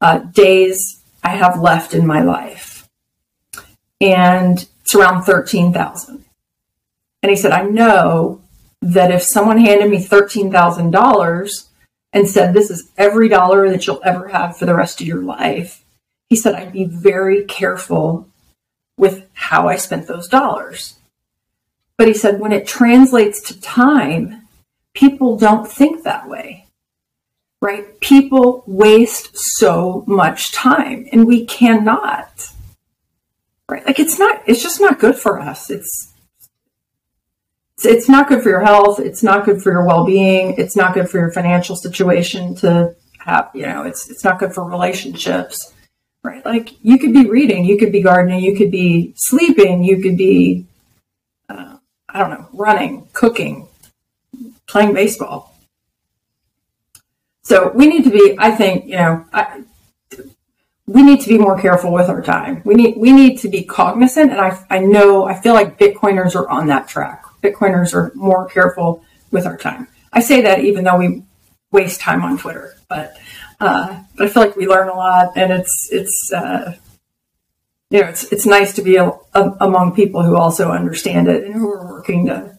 uh, 0.00 0.18
days 0.18 1.02
I 1.22 1.30
have 1.30 1.58
left 1.58 1.94
in 1.94 2.06
my 2.06 2.22
life. 2.22 2.73
And 4.04 4.68
it's 4.82 4.94
around 4.94 5.22
13,000. 5.22 6.22
And 7.22 7.30
he 7.30 7.36
said, 7.36 7.52
I 7.52 7.62
know 7.62 8.42
that 8.82 9.10
if 9.10 9.22
someone 9.22 9.56
handed 9.56 9.90
me 9.90 9.96
$13,000 9.96 11.68
and 12.12 12.28
said, 12.28 12.52
This 12.52 12.70
is 12.70 12.90
every 12.98 13.30
dollar 13.30 13.70
that 13.70 13.86
you'll 13.86 14.02
ever 14.04 14.28
have 14.28 14.58
for 14.58 14.66
the 14.66 14.74
rest 14.74 15.00
of 15.00 15.06
your 15.06 15.22
life, 15.22 15.82
he 16.28 16.36
said, 16.36 16.54
I'd 16.54 16.72
be 16.72 16.84
very 16.84 17.44
careful 17.44 18.28
with 18.98 19.26
how 19.32 19.68
I 19.68 19.76
spent 19.76 20.06
those 20.06 20.28
dollars. 20.28 20.98
But 21.96 22.08
he 22.08 22.14
said 22.14 22.40
when 22.40 22.52
it 22.52 22.66
translates 22.66 23.40
to 23.42 23.58
time, 23.58 24.46
people 24.92 25.38
don't 25.38 25.66
think 25.66 26.02
that 26.02 26.28
way. 26.28 26.66
Right? 27.62 27.98
People 28.00 28.64
waste 28.66 29.30
so 29.32 30.04
much 30.06 30.52
time 30.52 31.06
and 31.10 31.26
we 31.26 31.46
cannot. 31.46 32.50
Right? 33.70 33.84
Like 33.86 33.98
it's 33.98 34.18
not 34.18 34.42
it's 34.46 34.62
just 34.62 34.80
not 34.80 34.98
good 34.98 35.16
for 35.16 35.40
us. 35.40 35.70
It's 35.70 36.12
it's 37.82 38.08
not 38.08 38.28
good 38.28 38.42
for 38.42 38.48
your 38.48 38.64
health. 38.64 39.00
It's 39.00 39.22
not 39.22 39.44
good 39.44 39.62
for 39.62 39.72
your 39.72 39.86
well-being. 39.86 40.54
It's 40.58 40.76
not 40.76 40.94
good 40.94 41.08
for 41.10 41.18
your 41.18 41.32
financial 41.32 41.76
situation 41.76 42.54
to 42.56 42.94
have, 43.18 43.50
you 43.54 43.66
know, 43.66 43.82
it's 43.82 44.10
it's 44.10 44.24
not 44.24 44.38
good 44.38 44.54
for 44.54 44.64
relationships. 44.64 45.72
Right? 46.22 46.44
Like 46.44 46.70
you 46.82 46.98
could 46.98 47.12
be 47.12 47.28
reading, 47.28 47.64
you 47.64 47.76
could 47.76 47.92
be 47.92 48.00
gardening, 48.00 48.42
you 48.42 48.56
could 48.56 48.70
be 48.70 49.12
sleeping, 49.16 49.84
you 49.84 50.00
could 50.00 50.16
be 50.16 50.66
uh, 51.48 51.76
I 52.08 52.18
don't 52.18 52.30
know, 52.30 52.48
running, 52.52 53.08
cooking, 53.12 53.68
playing 54.66 54.94
baseball. 54.94 55.54
So 57.42 57.70
we 57.74 57.86
need 57.86 58.04
to 58.04 58.10
be, 58.10 58.36
I 58.38 58.52
think, 58.52 58.86
you 58.86 58.96
know, 58.96 59.26
I, 59.32 59.62
we 60.86 61.02
need 61.02 61.20
to 61.20 61.28
be 61.28 61.38
more 61.38 61.58
careful 61.60 61.92
with 61.92 62.08
our 62.08 62.20
time. 62.20 62.62
We 62.64 62.74
need 62.74 62.96
we 62.96 63.12
need 63.12 63.38
to 63.38 63.48
be 63.48 63.62
cognizant, 63.64 64.32
and 64.32 64.40
I 64.40 64.64
I 64.68 64.80
know 64.80 65.24
I 65.24 65.40
feel 65.40 65.54
like 65.54 65.78
Bitcoiners 65.78 66.34
are 66.34 66.48
on 66.48 66.66
that 66.66 66.88
track. 66.88 67.24
Bitcoiners 67.42 67.94
are 67.94 68.12
more 68.14 68.48
careful 68.48 69.02
with 69.30 69.46
our 69.46 69.56
time. 69.56 69.88
I 70.12 70.20
say 70.20 70.42
that 70.42 70.60
even 70.60 70.84
though 70.84 70.96
we 70.98 71.24
waste 71.72 72.00
time 72.00 72.22
on 72.22 72.38
Twitter, 72.38 72.76
but 72.88 73.16
uh, 73.60 74.02
but 74.16 74.26
I 74.26 74.30
feel 74.30 74.42
like 74.42 74.56
we 74.56 74.66
learn 74.66 74.88
a 74.88 74.94
lot, 74.94 75.32
and 75.36 75.52
it's 75.52 75.88
it's 75.90 76.32
uh, 76.32 76.74
you 77.90 78.02
know 78.02 78.08
it's 78.08 78.24
it's 78.32 78.46
nice 78.46 78.74
to 78.74 78.82
be 78.82 78.96
a, 78.96 79.10
a, 79.34 79.56
among 79.60 79.94
people 79.94 80.22
who 80.22 80.36
also 80.36 80.70
understand 80.70 81.28
it 81.28 81.44
and 81.44 81.54
who 81.54 81.72
are 81.72 81.86
working 81.86 82.26
to 82.26 82.58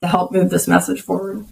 to 0.00 0.08
help 0.08 0.32
move 0.32 0.48
this 0.50 0.66
message 0.66 1.02
forward. 1.02 1.44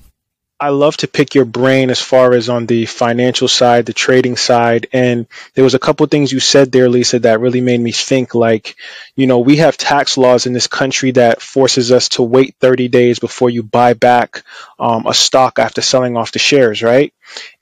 I 0.61 0.69
love 0.71 0.97
to 0.99 1.09
pick 1.09 1.35
your 1.35 1.45
brain 1.45 1.91
as 1.91 2.01
far 2.01 2.33
as 2.33 2.49
on 2.49 2.67
the 2.67 2.87
financial 2.87 3.49
side, 3.49 3.87
the 3.87 3.93
trading 3.93 4.37
side. 4.37 4.87
And 4.93 5.27
there 5.55 5.65
was 5.65 5.75
a 5.75 5.81
couple 5.81 6.07
things 6.07 6.33
you 6.33 6.41
said 6.41 6.71
there, 6.73 6.89
Lisa, 6.89 7.19
that 7.21 7.41
really 7.41 7.61
made 7.61 7.81
me 7.81 7.91
think 7.93 8.35
like, 8.35 8.77
you 9.17 9.27
know, 9.27 9.41
we 9.41 9.57
have 9.57 9.77
tax 9.77 10.17
laws 10.17 10.47
in 10.47 10.53
this 10.53 10.69
country 10.69 11.11
that 11.13 11.43
forces 11.43 11.91
us 11.93 12.09
to 12.11 12.23
wait 12.23 12.55
30 12.61 12.89
days 12.89 13.19
before 13.19 13.51
you 13.51 13.63
buy 13.63 13.95
back 13.95 14.43
um, 14.79 15.07
a 15.07 15.13
stock 15.13 15.59
after 15.59 15.83
selling 15.83 16.17
off 16.17 16.33
the 16.33 16.39
shares, 16.39 16.83
right? 16.83 17.13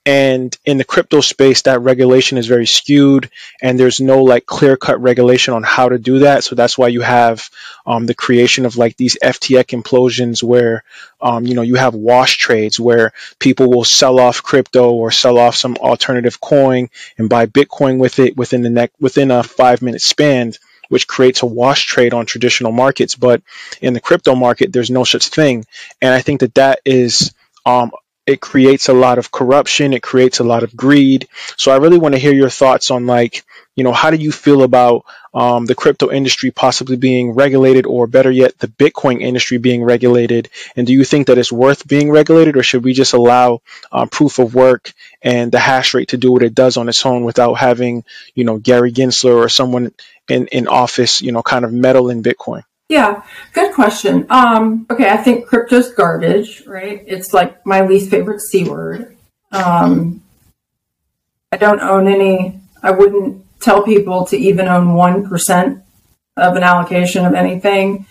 And 0.04 0.56
in 0.64 0.78
the 0.78 0.84
crypto 0.84 1.20
space, 1.20 1.62
that 1.62 1.80
regulation 1.80 2.36
is 2.36 2.48
very 2.48 2.66
skewed, 2.66 3.30
and 3.60 3.78
there's 3.78 4.00
no 4.00 4.24
like 4.24 4.46
clear 4.46 4.76
cut 4.76 5.00
regulation 5.00 5.54
on 5.54 5.62
how 5.62 5.88
to 5.88 5.98
do 5.98 6.20
that. 6.20 6.42
So 6.42 6.56
that's 6.56 6.76
why 6.76 6.88
you 6.88 7.02
have 7.02 7.48
um, 7.86 8.06
the 8.06 8.14
creation 8.14 8.66
of 8.66 8.76
like 8.76 8.96
these 8.96 9.16
FTX 9.22 9.80
implosions, 9.80 10.42
where 10.42 10.82
um, 11.20 11.46
you 11.46 11.54
know 11.54 11.62
you 11.62 11.76
have 11.76 11.94
wash 11.94 12.38
trades 12.38 12.80
where 12.80 13.12
people 13.38 13.70
will 13.70 13.84
sell 13.84 14.18
off 14.18 14.42
crypto 14.42 14.90
or 14.90 15.12
sell 15.12 15.38
off 15.38 15.54
some 15.54 15.76
alternative 15.76 16.40
coin 16.40 16.90
and 17.16 17.28
buy 17.28 17.46
Bitcoin 17.46 17.98
with 17.98 18.18
it 18.18 18.36
within 18.36 18.62
the 18.62 18.70
next 18.70 19.00
within 19.00 19.30
a 19.30 19.44
five 19.44 19.82
minute 19.82 20.02
span 20.02 20.52
which 20.92 21.08
creates 21.08 21.40
a 21.40 21.46
wash 21.46 21.86
trade 21.86 22.12
on 22.12 22.26
traditional 22.26 22.70
markets. 22.70 23.14
But 23.14 23.40
in 23.80 23.94
the 23.94 24.00
crypto 24.00 24.34
market, 24.34 24.74
there's 24.74 24.90
no 24.90 25.04
such 25.04 25.28
thing. 25.28 25.64
And 26.02 26.12
I 26.12 26.20
think 26.20 26.40
that 26.40 26.56
that 26.56 26.80
is 26.84 27.32
um, 27.64 27.92
it 28.32 28.40
creates 28.40 28.88
a 28.88 28.94
lot 28.94 29.18
of 29.18 29.30
corruption 29.30 29.92
it 29.92 30.02
creates 30.02 30.40
a 30.40 30.44
lot 30.44 30.62
of 30.62 30.76
greed. 30.76 31.28
So 31.56 31.70
i 31.72 31.76
really 31.76 31.98
want 31.98 32.14
to 32.14 32.20
hear 32.20 32.34
your 32.34 32.50
thoughts 32.50 32.90
on 32.90 33.06
like 33.06 33.44
you 33.76 33.84
know 33.84 33.92
how 33.92 34.10
do 34.10 34.16
you 34.16 34.32
feel 34.32 34.62
about 34.62 35.04
um, 35.34 35.64
the 35.64 35.74
crypto 35.74 36.10
industry 36.10 36.50
possibly 36.50 36.96
being 36.96 37.32
regulated 37.32 37.86
or 37.86 38.06
better 38.06 38.30
yet 38.30 38.58
the 38.58 38.68
bitcoin 38.68 39.20
industry 39.20 39.58
being 39.58 39.82
regulated? 39.82 40.50
And 40.76 40.86
do 40.86 40.92
you 40.92 41.04
think 41.04 41.26
that 41.26 41.38
it's 41.38 41.52
worth 41.52 41.88
being 41.88 42.10
regulated 42.10 42.56
or 42.56 42.62
should 42.62 42.84
we 42.84 42.92
just 42.92 43.14
allow 43.14 43.62
uh, 43.90 44.06
proof 44.06 44.38
of 44.38 44.54
work 44.54 44.92
and 45.22 45.50
the 45.50 45.58
hash 45.58 45.94
rate 45.94 46.08
to 46.08 46.18
do 46.18 46.32
what 46.32 46.42
it 46.42 46.54
does 46.54 46.76
on 46.76 46.88
its 46.88 47.04
own 47.06 47.24
without 47.24 47.54
having 47.54 48.04
you 48.34 48.44
know 48.44 48.58
gary 48.58 48.92
gensler 48.92 49.36
or 49.36 49.48
someone 49.48 49.92
in, 50.28 50.46
in 50.48 50.68
office 50.68 51.22
you 51.22 51.32
know 51.32 51.42
kind 51.42 51.64
of 51.64 51.72
meddle 51.72 52.10
in 52.10 52.22
bitcoin 52.22 52.62
yeah, 52.92 53.22
good 53.54 53.74
question. 53.74 54.26
Um, 54.28 54.86
okay, 54.90 55.08
I 55.08 55.16
think 55.16 55.46
crypto's 55.46 55.92
garbage, 55.92 56.66
right? 56.66 57.02
It's 57.06 57.32
like 57.32 57.64
my 57.64 57.80
least 57.80 58.10
favorite 58.10 58.42
C 58.42 58.64
word. 58.64 59.16
Um, 59.50 60.22
I 61.50 61.56
don't 61.56 61.80
own 61.80 62.06
any, 62.06 62.60
I 62.82 62.90
wouldn't 62.90 63.44
tell 63.60 63.82
people 63.82 64.26
to 64.26 64.36
even 64.36 64.68
own 64.68 64.88
1% 64.88 65.82
of 66.36 66.56
an 66.56 66.62
allocation 66.62 67.24
of 67.24 67.32
anything. 67.32 68.04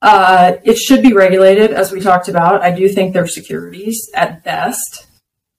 Uh, 0.00 0.54
it 0.64 0.78
should 0.78 1.02
be 1.02 1.12
regulated, 1.12 1.70
as 1.70 1.92
we 1.92 2.00
talked 2.00 2.28
about. 2.28 2.62
I 2.62 2.70
do 2.70 2.88
think 2.88 3.12
they're 3.12 3.26
securities 3.26 4.10
at 4.14 4.44
best. 4.44 5.06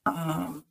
Um, 0.08 0.64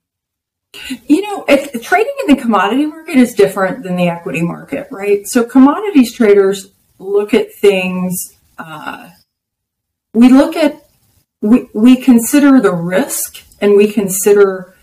you 1.06 1.22
know, 1.22 1.44
if, 1.46 1.82
trading 1.84 2.14
in 2.26 2.34
the 2.34 2.40
commodity 2.40 2.86
market 2.86 3.16
is 3.16 3.34
different 3.34 3.84
than 3.84 3.94
the 3.94 4.08
equity 4.08 4.42
market, 4.42 4.88
right? 4.90 5.24
So 5.26 5.44
commodities 5.44 6.12
traders 6.12 6.72
look 6.98 7.34
at 7.34 7.54
things. 7.54 8.36
Uh, 8.58 9.10
we 10.12 10.28
look 10.28 10.56
at 10.56 10.84
we 11.40 11.68
we 11.72 11.96
consider 11.96 12.60
the 12.60 12.72
risk 12.72 13.44
and 13.60 13.76
we 13.76 13.90
consider 13.90 14.74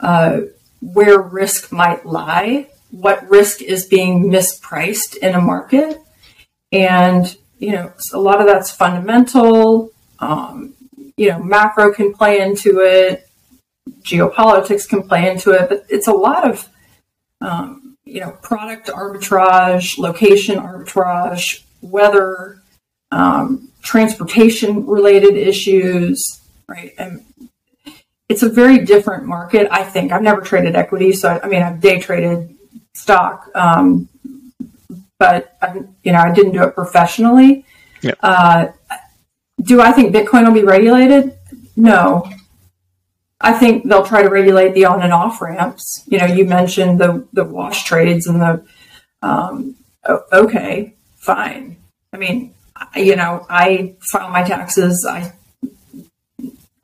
uh, 0.00 0.40
where 0.80 1.20
risk 1.20 1.72
might 1.72 2.04
lie, 2.04 2.68
what 2.90 3.28
risk 3.30 3.62
is 3.62 3.86
being 3.86 4.24
mispriced 4.24 5.16
in 5.16 5.34
a 5.34 5.40
market, 5.40 5.98
and 6.70 7.36
you 7.58 7.72
know 7.72 7.92
a 8.12 8.18
lot 8.18 8.40
of 8.40 8.46
that's 8.46 8.70
fundamental. 8.70 9.92
Um, 10.18 10.74
you 11.16 11.28
know, 11.28 11.42
macro 11.42 11.92
can 11.92 12.12
play 12.12 12.40
into 12.40 12.80
it, 12.80 13.28
geopolitics 14.02 14.88
can 14.88 15.02
play 15.02 15.30
into 15.30 15.50
it, 15.50 15.68
but 15.68 15.84
it's 15.88 16.08
a 16.08 16.12
lot 16.12 16.48
of 16.48 16.68
um, 17.40 17.81
you 18.04 18.20
know, 18.20 18.30
product 18.42 18.88
arbitrage, 18.88 19.98
location 19.98 20.58
arbitrage, 20.58 21.62
weather, 21.80 22.62
um, 23.10 23.68
transportation 23.82 24.86
related 24.86 25.36
issues, 25.36 26.40
right? 26.68 26.92
And 26.98 27.24
it's 28.28 28.42
a 28.42 28.48
very 28.48 28.78
different 28.78 29.24
market, 29.24 29.68
I 29.70 29.84
think. 29.84 30.12
I've 30.12 30.22
never 30.22 30.40
traded 30.40 30.74
equity, 30.74 31.12
so 31.12 31.28
I, 31.28 31.44
I 31.44 31.48
mean, 31.48 31.62
I've 31.62 31.80
day 31.80 32.00
traded 32.00 32.56
stock, 32.94 33.48
um, 33.54 34.08
but 35.18 35.56
I, 35.60 35.82
you 36.02 36.12
know, 36.12 36.18
I 36.18 36.32
didn't 36.32 36.52
do 36.52 36.62
it 36.62 36.74
professionally. 36.74 37.64
Yeah. 38.00 38.14
Uh, 38.20 38.68
do 39.62 39.80
I 39.80 39.92
think 39.92 40.14
Bitcoin 40.14 40.46
will 40.46 40.54
be 40.54 40.64
regulated? 40.64 41.38
No, 41.76 42.28
I 43.44 43.52
think 43.52 43.88
they'll 43.88 44.06
try 44.06 44.22
to 44.22 44.28
regulate 44.28 44.72
the 44.72 44.84
on 44.84 45.02
and 45.02 45.12
off 45.12 45.42
ramps. 45.42 46.04
You 46.06 46.18
know, 46.18 46.26
you 46.26 46.44
mentioned 46.44 47.00
the 47.00 47.26
the 47.32 47.44
wash 47.44 47.84
trades 47.84 48.28
and 48.28 48.40
the 48.40 48.64
um, 49.20 49.76
okay, 50.32 50.94
fine. 51.16 51.76
I 52.12 52.18
mean, 52.18 52.54
you 52.94 53.16
know, 53.16 53.44
I 53.50 53.96
file 54.12 54.30
my 54.30 54.44
taxes. 54.44 55.04
I 55.08 55.32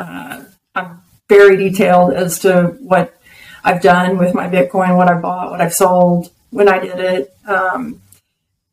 uh, 0.00 0.44
I'm 0.74 1.00
very 1.28 1.56
detailed 1.56 2.12
as 2.12 2.40
to 2.40 2.76
what 2.80 3.20
I've 3.62 3.82
done 3.82 4.18
with 4.18 4.34
my 4.34 4.48
Bitcoin, 4.48 4.96
what 4.96 5.08
I 5.08 5.14
bought, 5.14 5.50
what 5.50 5.60
I've 5.60 5.74
sold, 5.74 6.30
when 6.50 6.68
I 6.68 6.78
did 6.78 6.98
it. 6.98 7.36
Um, 7.46 8.02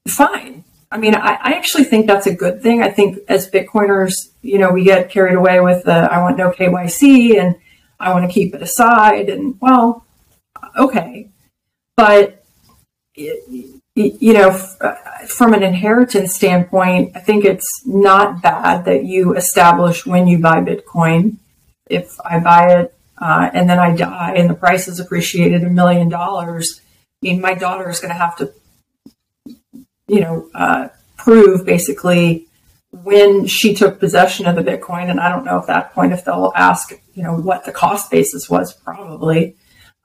fine. 0.08 0.64
I 0.92 0.98
mean, 0.98 1.16
I, 1.16 1.34
I, 1.34 1.52
actually 1.54 1.84
think 1.84 2.08
that's 2.08 2.28
a 2.28 2.34
good 2.34 2.62
thing. 2.62 2.82
I 2.84 2.90
think 2.90 3.18
as 3.28 3.50
Bitcoiners, 3.50 4.14
you 4.42 4.60
know, 4.60 4.72
we 4.72 4.84
get 4.84 5.10
carried 5.10 5.36
away 5.36 5.60
with 5.60 5.84
the 5.84 5.92
I 5.92 6.22
want 6.22 6.38
no 6.38 6.52
KYC 6.52 7.40
and 7.42 7.56
I 8.00 8.14
want 8.14 8.30
to 8.30 8.34
keep 8.34 8.54
it 8.54 8.62
aside. 8.62 9.30
And 9.30 9.60
well, 9.62 10.06
okay. 10.78 11.30
But, 11.98 12.44
you 13.16 14.34
know, 14.34 14.52
from 15.28 15.54
an 15.54 15.64
inheritance 15.64 16.36
standpoint, 16.36 17.16
I 17.16 17.20
think 17.20 17.46
it's 17.46 17.84
not 17.86 18.42
bad 18.42 18.86
that 18.86 19.06
you 19.06 19.36
establish 19.36 20.06
when 20.06 20.28
you 20.28 20.40
buy 20.40 20.60
Bitcoin. 20.60 21.38
If 21.88 22.20
I 22.26 22.40
buy 22.40 22.74
it 22.80 22.94
uh, 23.18 23.50
and 23.54 23.70
then 23.70 23.80
I 23.80 23.96
die 23.96 24.34
and 24.36 24.50
the 24.50 24.56
price 24.56 24.88
is 24.88 25.00
appreciated 25.00 25.64
a 25.64 25.70
million 25.70 26.10
dollars, 26.10 26.82
I 27.24 27.28
mean, 27.28 27.40
my 27.42 27.54
daughter 27.54 27.90
is 27.90 28.00
going 28.00 28.14
to 28.14 28.18
have 28.18 28.36
to, 28.38 28.52
you 30.08 30.20
know, 30.20 30.50
uh, 30.54 30.90
prove 31.16 31.66
basically 31.66 32.48
when 33.04 33.46
she 33.46 33.74
took 33.74 34.00
possession 34.00 34.46
of 34.46 34.56
the 34.56 34.64
Bitcoin, 34.64 35.10
and 35.10 35.20
I 35.20 35.30
don't 35.30 35.46
know 35.46 35.60
at 35.60 35.68
that 35.68 35.94
point 35.94 36.14
if 36.14 36.24
they'll 36.24 36.54
ask, 36.56 36.94
you 37.14 37.24
know, 37.24 37.36
what 37.36 37.66
the 37.66 37.72
cost 37.72 38.10
basis 38.10 38.50
was, 38.50 38.74
probably. 38.74 39.56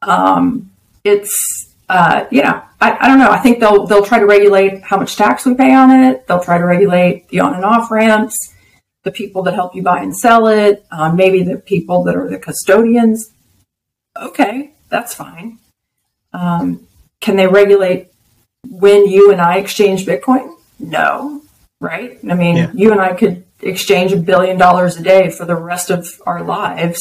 Um, 0.03 0.70
it's, 1.05 1.74
uh, 1.88 2.24
know, 2.30 2.62
I, 2.80 2.93
I, 3.01 3.09
don't 3.09 3.18
know. 3.18 3.30
I 3.30 3.38
think 3.38 3.61
they'll 3.61 3.86
they'll 3.86 4.05
try 4.05 4.18
to 4.18 4.26
regulate 4.26 4.82
how 4.82 4.97
much 4.97 5.16
tax 5.16 5.47
we 5.47 5.55
pay 5.55 5.74
on 5.74 5.91
it. 5.91 6.26
They'll 6.26 6.43
try 6.43 6.59
to 6.59 6.64
regulate 6.64 7.28
the 7.28 7.41
on 7.41 7.55
and 7.55 7.64
off 7.64 7.91
ramps, 7.91 8.36
the 9.05 9.12
people 9.12 9.43
that 9.45 9.55
help 9.55 9.74
you 9.74 9.82
buy 9.82 10.03
and 10.03 10.16
sell 10.16 10.47
it, 10.49 10.84
uh, 10.91 11.12
maybe 11.12 11.43
the 11.43 11.59
people 11.59 12.03
that 12.05 12.16
are 12.16 12.28
the 12.28 12.38
custodians. 12.38 13.32
Okay, 14.16 14.72
that's 14.88 15.14
fine. 15.14 15.59
Um, 16.32 16.86
can 17.20 17.36
they 17.36 17.47
regulate 17.47 18.09
when 18.68 19.07
you 19.07 19.30
and 19.30 19.41
I 19.41 19.59
exchange 19.59 20.07
Bitcoin? 20.07 20.55
No, 20.78 21.39
right? 21.81 22.18
I 22.28 22.35
mean, 22.35 22.57
yeah. 22.57 22.70
you 22.74 22.93
and 22.93 23.01
I 23.01 23.14
could 23.14 23.45
exchange 23.61 24.12
a 24.12 24.16
billion 24.16 24.59
dollars 24.59 24.97
a 24.97 25.03
day 25.03 25.31
for 25.31 25.45
the 25.45 25.57
rest 25.57 25.91
of 25.91 26.09
our 26.26 26.43
lives, 26.43 27.01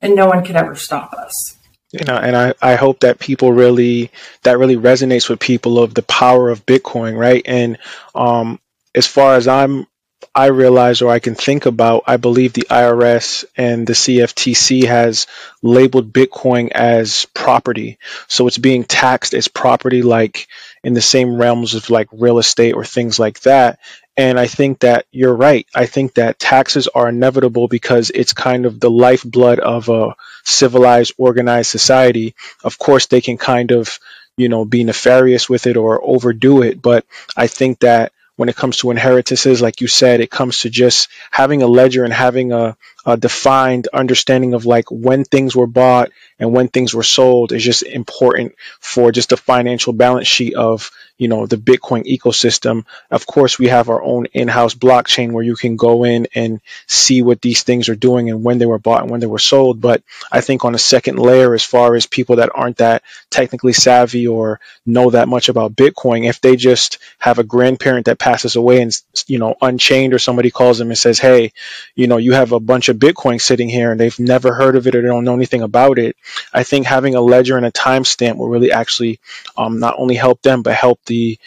and 0.00 0.14
no 0.14 0.26
one 0.26 0.44
could 0.44 0.56
ever 0.56 0.74
stop 0.74 1.12
us. 1.14 1.56
You 1.92 2.04
know, 2.04 2.16
and 2.16 2.36
I, 2.36 2.54
I 2.60 2.74
hope 2.74 3.00
that 3.00 3.18
people 3.18 3.50
really 3.50 4.10
that 4.42 4.58
really 4.58 4.76
resonates 4.76 5.28
with 5.28 5.40
people 5.40 5.78
of 5.78 5.94
the 5.94 6.02
power 6.02 6.50
of 6.50 6.66
Bitcoin, 6.66 7.16
right? 7.16 7.42
And 7.46 7.78
um, 8.14 8.60
as 8.94 9.06
far 9.06 9.36
as 9.36 9.48
I'm 9.48 9.86
I 10.34 10.46
realize 10.46 11.02
or 11.02 11.10
I 11.10 11.18
can 11.18 11.34
think 11.34 11.66
about, 11.66 12.04
I 12.06 12.16
believe 12.16 12.52
the 12.52 12.66
IRS 12.70 13.44
and 13.56 13.86
the 13.86 13.92
CFTC 13.92 14.84
has 14.84 15.26
labeled 15.62 16.12
Bitcoin 16.12 16.70
as 16.70 17.26
property. 17.34 17.98
So 18.28 18.46
it's 18.46 18.58
being 18.58 18.84
taxed 18.84 19.34
as 19.34 19.48
property, 19.48 20.02
like 20.02 20.48
in 20.84 20.94
the 20.94 21.00
same 21.00 21.36
realms 21.36 21.74
of 21.74 21.90
like 21.90 22.08
real 22.12 22.38
estate 22.38 22.74
or 22.74 22.84
things 22.84 23.18
like 23.18 23.40
that. 23.40 23.78
And 24.18 24.38
I 24.38 24.48
think 24.48 24.80
that 24.80 25.06
you're 25.12 25.34
right. 25.34 25.64
I 25.76 25.86
think 25.86 26.14
that 26.14 26.40
taxes 26.40 26.88
are 26.88 27.08
inevitable 27.08 27.68
because 27.68 28.10
it's 28.10 28.32
kind 28.32 28.66
of 28.66 28.80
the 28.80 28.90
lifeblood 28.90 29.60
of 29.60 29.88
a 29.88 30.16
civilized, 30.44 31.14
organized 31.18 31.70
society. 31.70 32.34
Of 32.64 32.78
course, 32.78 33.06
they 33.06 33.20
can 33.20 33.38
kind 33.38 33.70
of, 33.70 34.00
you 34.36 34.48
know, 34.48 34.64
be 34.64 34.82
nefarious 34.82 35.48
with 35.48 35.68
it 35.68 35.76
or 35.76 36.04
overdo 36.04 36.62
it. 36.62 36.82
But 36.82 37.06
I 37.36 37.46
think 37.46 37.78
that 37.80 38.12
when 38.34 38.48
it 38.48 38.56
comes 38.56 38.78
to 38.78 38.90
inheritances, 38.90 39.62
like 39.62 39.80
you 39.80 39.86
said, 39.86 40.20
it 40.20 40.32
comes 40.32 40.58
to 40.60 40.70
just 40.70 41.08
having 41.30 41.62
a 41.62 41.68
ledger 41.68 42.02
and 42.02 42.12
having 42.12 42.50
a, 42.52 42.76
a 43.08 43.16
defined 43.16 43.88
understanding 43.94 44.52
of 44.52 44.66
like 44.66 44.84
when 44.90 45.24
things 45.24 45.56
were 45.56 45.66
bought 45.66 46.10
and 46.38 46.52
when 46.52 46.68
things 46.68 46.92
were 46.92 47.02
sold 47.02 47.52
is 47.52 47.64
just 47.64 47.82
important 47.82 48.54
for 48.80 49.10
just 49.12 49.30
the 49.30 49.36
financial 49.38 49.94
balance 49.94 50.28
sheet 50.28 50.54
of 50.54 50.90
you 51.16 51.26
know 51.26 51.46
the 51.46 51.56
bitcoin 51.56 52.04
ecosystem. 52.04 52.84
Of 53.10 53.26
course 53.26 53.58
we 53.58 53.68
have 53.68 53.88
our 53.88 54.02
own 54.02 54.26
in-house 54.34 54.74
blockchain 54.74 55.32
where 55.32 55.42
you 55.42 55.56
can 55.56 55.76
go 55.76 56.04
in 56.04 56.28
and 56.34 56.60
see 56.86 57.22
what 57.22 57.40
these 57.40 57.62
things 57.62 57.88
are 57.88 57.96
doing 57.96 58.28
and 58.28 58.44
when 58.44 58.58
they 58.58 58.66
were 58.66 58.78
bought 58.78 59.00
and 59.00 59.10
when 59.10 59.20
they 59.20 59.26
were 59.26 59.38
sold. 59.38 59.80
But 59.80 60.02
i 60.30 60.42
think 60.42 60.66
on 60.66 60.74
a 60.74 60.78
second 60.78 61.18
layer 61.18 61.54
as 61.54 61.64
far 61.64 61.94
as 61.94 62.04
people 62.04 62.36
that 62.36 62.50
aren't 62.54 62.76
that 62.76 63.02
technically 63.30 63.72
savvy 63.72 64.28
or 64.28 64.60
know 64.84 65.10
that 65.10 65.28
much 65.28 65.48
about 65.48 65.74
bitcoin 65.74 66.28
if 66.28 66.42
they 66.42 66.56
just 66.56 66.98
have 67.18 67.38
a 67.38 67.44
grandparent 67.44 68.06
that 68.06 68.18
passes 68.18 68.54
away 68.54 68.82
and 68.82 68.92
you 69.26 69.38
know 69.38 69.54
unchained 69.62 70.12
or 70.12 70.18
somebody 70.18 70.50
calls 70.50 70.78
them 70.78 70.88
and 70.88 70.98
says 70.98 71.18
hey 71.18 71.52
you 71.94 72.06
know 72.06 72.18
you 72.18 72.32
have 72.34 72.52
a 72.52 72.60
bunch 72.60 72.88
of 72.88 72.97
bitcoin 72.98 73.40
sitting 73.40 73.68
here 73.68 73.90
and 73.90 74.00
they've 74.00 74.18
never 74.18 74.54
heard 74.54 74.76
of 74.76 74.86
it 74.86 74.94
or 74.94 75.02
they 75.02 75.08
don't 75.08 75.24
know 75.24 75.34
anything 75.34 75.62
about 75.62 75.98
it 75.98 76.16
I 76.52 76.62
think 76.62 76.86
having 76.86 77.14
a 77.14 77.20
ledger 77.20 77.56
and 77.56 77.66
a 77.66 77.72
timestamp 77.72 78.36
will 78.36 78.48
really 78.48 78.72
actually 78.72 79.20
um, 79.56 79.78
not 79.78 79.94
only 79.98 80.14
help 80.14 80.42
them 80.42 80.62
but 80.62 80.74
help 80.74 81.00
the 81.06 81.38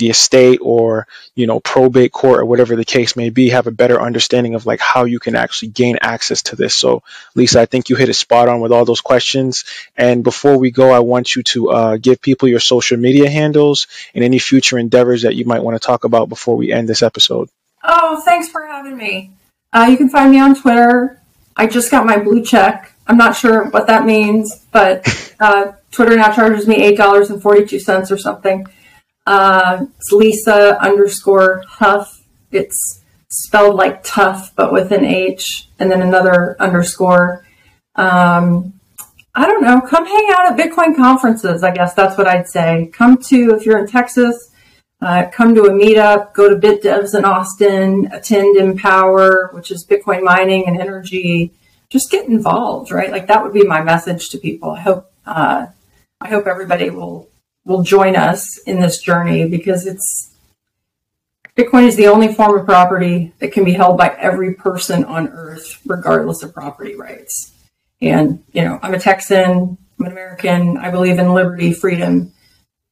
the 0.00 0.10
estate 0.10 0.58
or 0.62 1.06
you 1.36 1.46
know 1.46 1.60
probate 1.60 2.10
court 2.10 2.40
or 2.40 2.46
whatever 2.46 2.74
the 2.74 2.84
case 2.84 3.14
may 3.14 3.28
be 3.30 3.50
have 3.50 3.66
a 3.68 3.70
better 3.70 4.00
understanding 4.00 4.54
of 4.54 4.66
like 4.66 4.80
how 4.80 5.04
you 5.04 5.20
can 5.20 5.36
actually 5.36 5.68
gain 5.68 5.98
access 6.00 6.42
to 6.42 6.56
this. 6.56 6.74
So 6.74 7.02
lisa 7.36 7.60
i 7.60 7.66
think 7.66 7.88
you 7.88 7.96
hit 7.96 8.08
a 8.08 8.14
spot 8.14 8.48
on 8.48 8.60
with 8.60 8.72
all 8.72 8.84
those 8.84 9.02
questions. 9.02 9.64
And 9.96 10.24
before 10.24 10.56
we 10.58 10.72
go 10.72 10.90
i 10.90 10.98
want 11.00 11.36
you 11.36 11.42
to 11.54 11.70
uh, 11.70 11.96
give 11.98 12.20
people 12.20 12.48
your 12.48 12.60
social 12.60 12.96
media 12.96 13.30
handles 13.30 13.86
and 14.14 14.24
any 14.24 14.38
future 14.38 14.78
endeavors 14.78 15.22
that 15.22 15.36
you 15.36 15.44
might 15.44 15.62
want 15.62 15.80
to 15.80 15.86
talk 15.86 16.04
about 16.04 16.28
before 16.28 16.56
we 16.56 16.72
end 16.72 16.88
this 16.88 17.02
episode. 17.02 17.48
Oh 17.84 18.20
thanks 18.22 18.48
for 18.48 18.66
having 18.66 18.96
me 18.96 19.32
uh, 19.72 19.86
you 19.88 19.96
can 19.96 20.08
find 20.08 20.30
me 20.30 20.38
on 20.38 20.54
twitter 20.54 21.20
i 21.56 21.66
just 21.66 21.90
got 21.90 22.06
my 22.06 22.18
blue 22.18 22.42
check 22.42 22.90
I'm 23.10 23.16
not 23.16 23.34
sure 23.34 23.68
what 23.70 23.88
that 23.88 24.06
means, 24.06 24.66
but 24.70 25.04
uh, 25.40 25.72
Twitter 25.90 26.16
now 26.16 26.32
charges 26.32 26.68
me 26.68 26.76
eight 26.76 26.96
dollars 26.96 27.28
and 27.30 27.42
forty 27.42 27.66
two 27.66 27.80
cents 27.80 28.12
or 28.12 28.16
something. 28.16 28.66
Uh, 29.26 29.86
it's 29.96 30.12
Lisa 30.12 30.80
underscore 30.80 31.64
Hough. 31.68 32.22
It's 32.52 33.02
spelled 33.30 33.74
like 33.74 34.04
tough, 34.04 34.54
but 34.54 34.72
with 34.72 34.92
an 34.92 35.04
H, 35.04 35.68
and 35.80 35.90
then 35.90 36.02
another 36.02 36.56
underscore. 36.60 37.44
Um, 37.96 38.74
I 39.34 39.46
don't 39.46 39.62
know. 39.62 39.80
Come 39.80 40.06
hang 40.06 40.28
out 40.32 40.52
at 40.52 40.56
Bitcoin 40.56 40.94
conferences. 40.94 41.64
I 41.64 41.72
guess 41.72 41.94
that's 41.94 42.16
what 42.16 42.28
I'd 42.28 42.46
say. 42.46 42.90
Come 42.92 43.16
to 43.28 43.56
if 43.56 43.66
you're 43.66 43.78
in 43.78 43.88
Texas. 43.88 44.49
Uh, 45.02 45.26
come 45.32 45.54
to 45.54 45.64
a 45.64 45.70
meetup. 45.70 46.34
Go 46.34 46.48
to 46.48 46.56
BitDevs 46.56 47.18
in 47.18 47.24
Austin. 47.24 48.08
Attend 48.12 48.56
Empower, 48.56 49.50
which 49.52 49.70
is 49.70 49.86
Bitcoin 49.86 50.22
mining 50.22 50.66
and 50.66 50.78
energy 50.78 51.52
just 51.90 52.10
get 52.10 52.28
involved, 52.28 52.90
right? 52.90 53.10
Like 53.10 53.26
that 53.26 53.42
would 53.42 53.52
be 53.52 53.64
my 53.64 53.82
message 53.82 54.30
to 54.30 54.38
people. 54.38 54.70
I 54.70 54.80
hope 54.80 55.12
uh, 55.26 55.66
I 56.20 56.28
hope 56.28 56.46
everybody 56.46 56.88
will 56.88 57.28
will 57.64 57.82
join 57.82 58.16
us 58.16 58.58
in 58.58 58.80
this 58.80 59.02
journey 59.02 59.46
because 59.48 59.86
it's 59.86 60.30
Bitcoin 61.56 61.86
is 61.88 61.96
the 61.96 62.06
only 62.06 62.32
form 62.32 62.58
of 62.58 62.64
property 62.64 63.34
that 63.40 63.52
can 63.52 63.64
be 63.64 63.72
held 63.72 63.98
by 63.98 64.08
every 64.18 64.54
person 64.54 65.04
on 65.04 65.28
earth, 65.28 65.80
regardless 65.84 66.42
of 66.42 66.54
property 66.54 66.94
rights. 66.94 67.52
And 68.00 68.42
you 68.52 68.62
know, 68.62 68.78
I'm 68.82 68.94
a 68.94 68.98
Texan. 68.98 69.76
I'm 69.98 70.06
an 70.06 70.12
American. 70.12 70.78
I 70.78 70.90
believe 70.90 71.18
in 71.18 71.34
liberty, 71.34 71.74
freedom, 71.74 72.32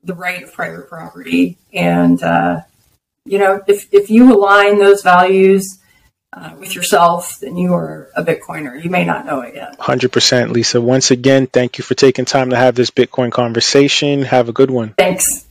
the 0.02 0.14
right 0.14 0.42
of 0.42 0.52
private 0.52 0.88
property, 0.88 1.58
and 1.72 2.22
uh, 2.22 2.60
you 3.24 3.38
know, 3.38 3.62
if 3.66 3.92
if 3.92 4.10
you 4.10 4.32
align 4.32 4.78
those 4.78 5.02
values 5.02 5.78
uh, 6.32 6.54
with 6.58 6.74
yourself, 6.74 7.38
then 7.40 7.56
you 7.56 7.74
are 7.74 8.10
a 8.16 8.22
Bitcoiner. 8.22 8.82
You 8.82 8.90
may 8.90 9.04
not 9.04 9.26
know 9.26 9.40
it 9.40 9.54
yet. 9.54 9.78
100%. 9.78 10.50
Lisa, 10.50 10.80
once 10.80 11.10
again, 11.10 11.46
thank 11.46 11.78
you 11.78 11.84
for 11.84 11.94
taking 11.94 12.24
time 12.24 12.50
to 12.50 12.56
have 12.56 12.74
this 12.74 12.90
Bitcoin 12.90 13.32
conversation. 13.32 14.22
Have 14.22 14.48
a 14.48 14.52
good 14.52 14.70
one. 14.70 14.94
Thanks. 14.98 15.46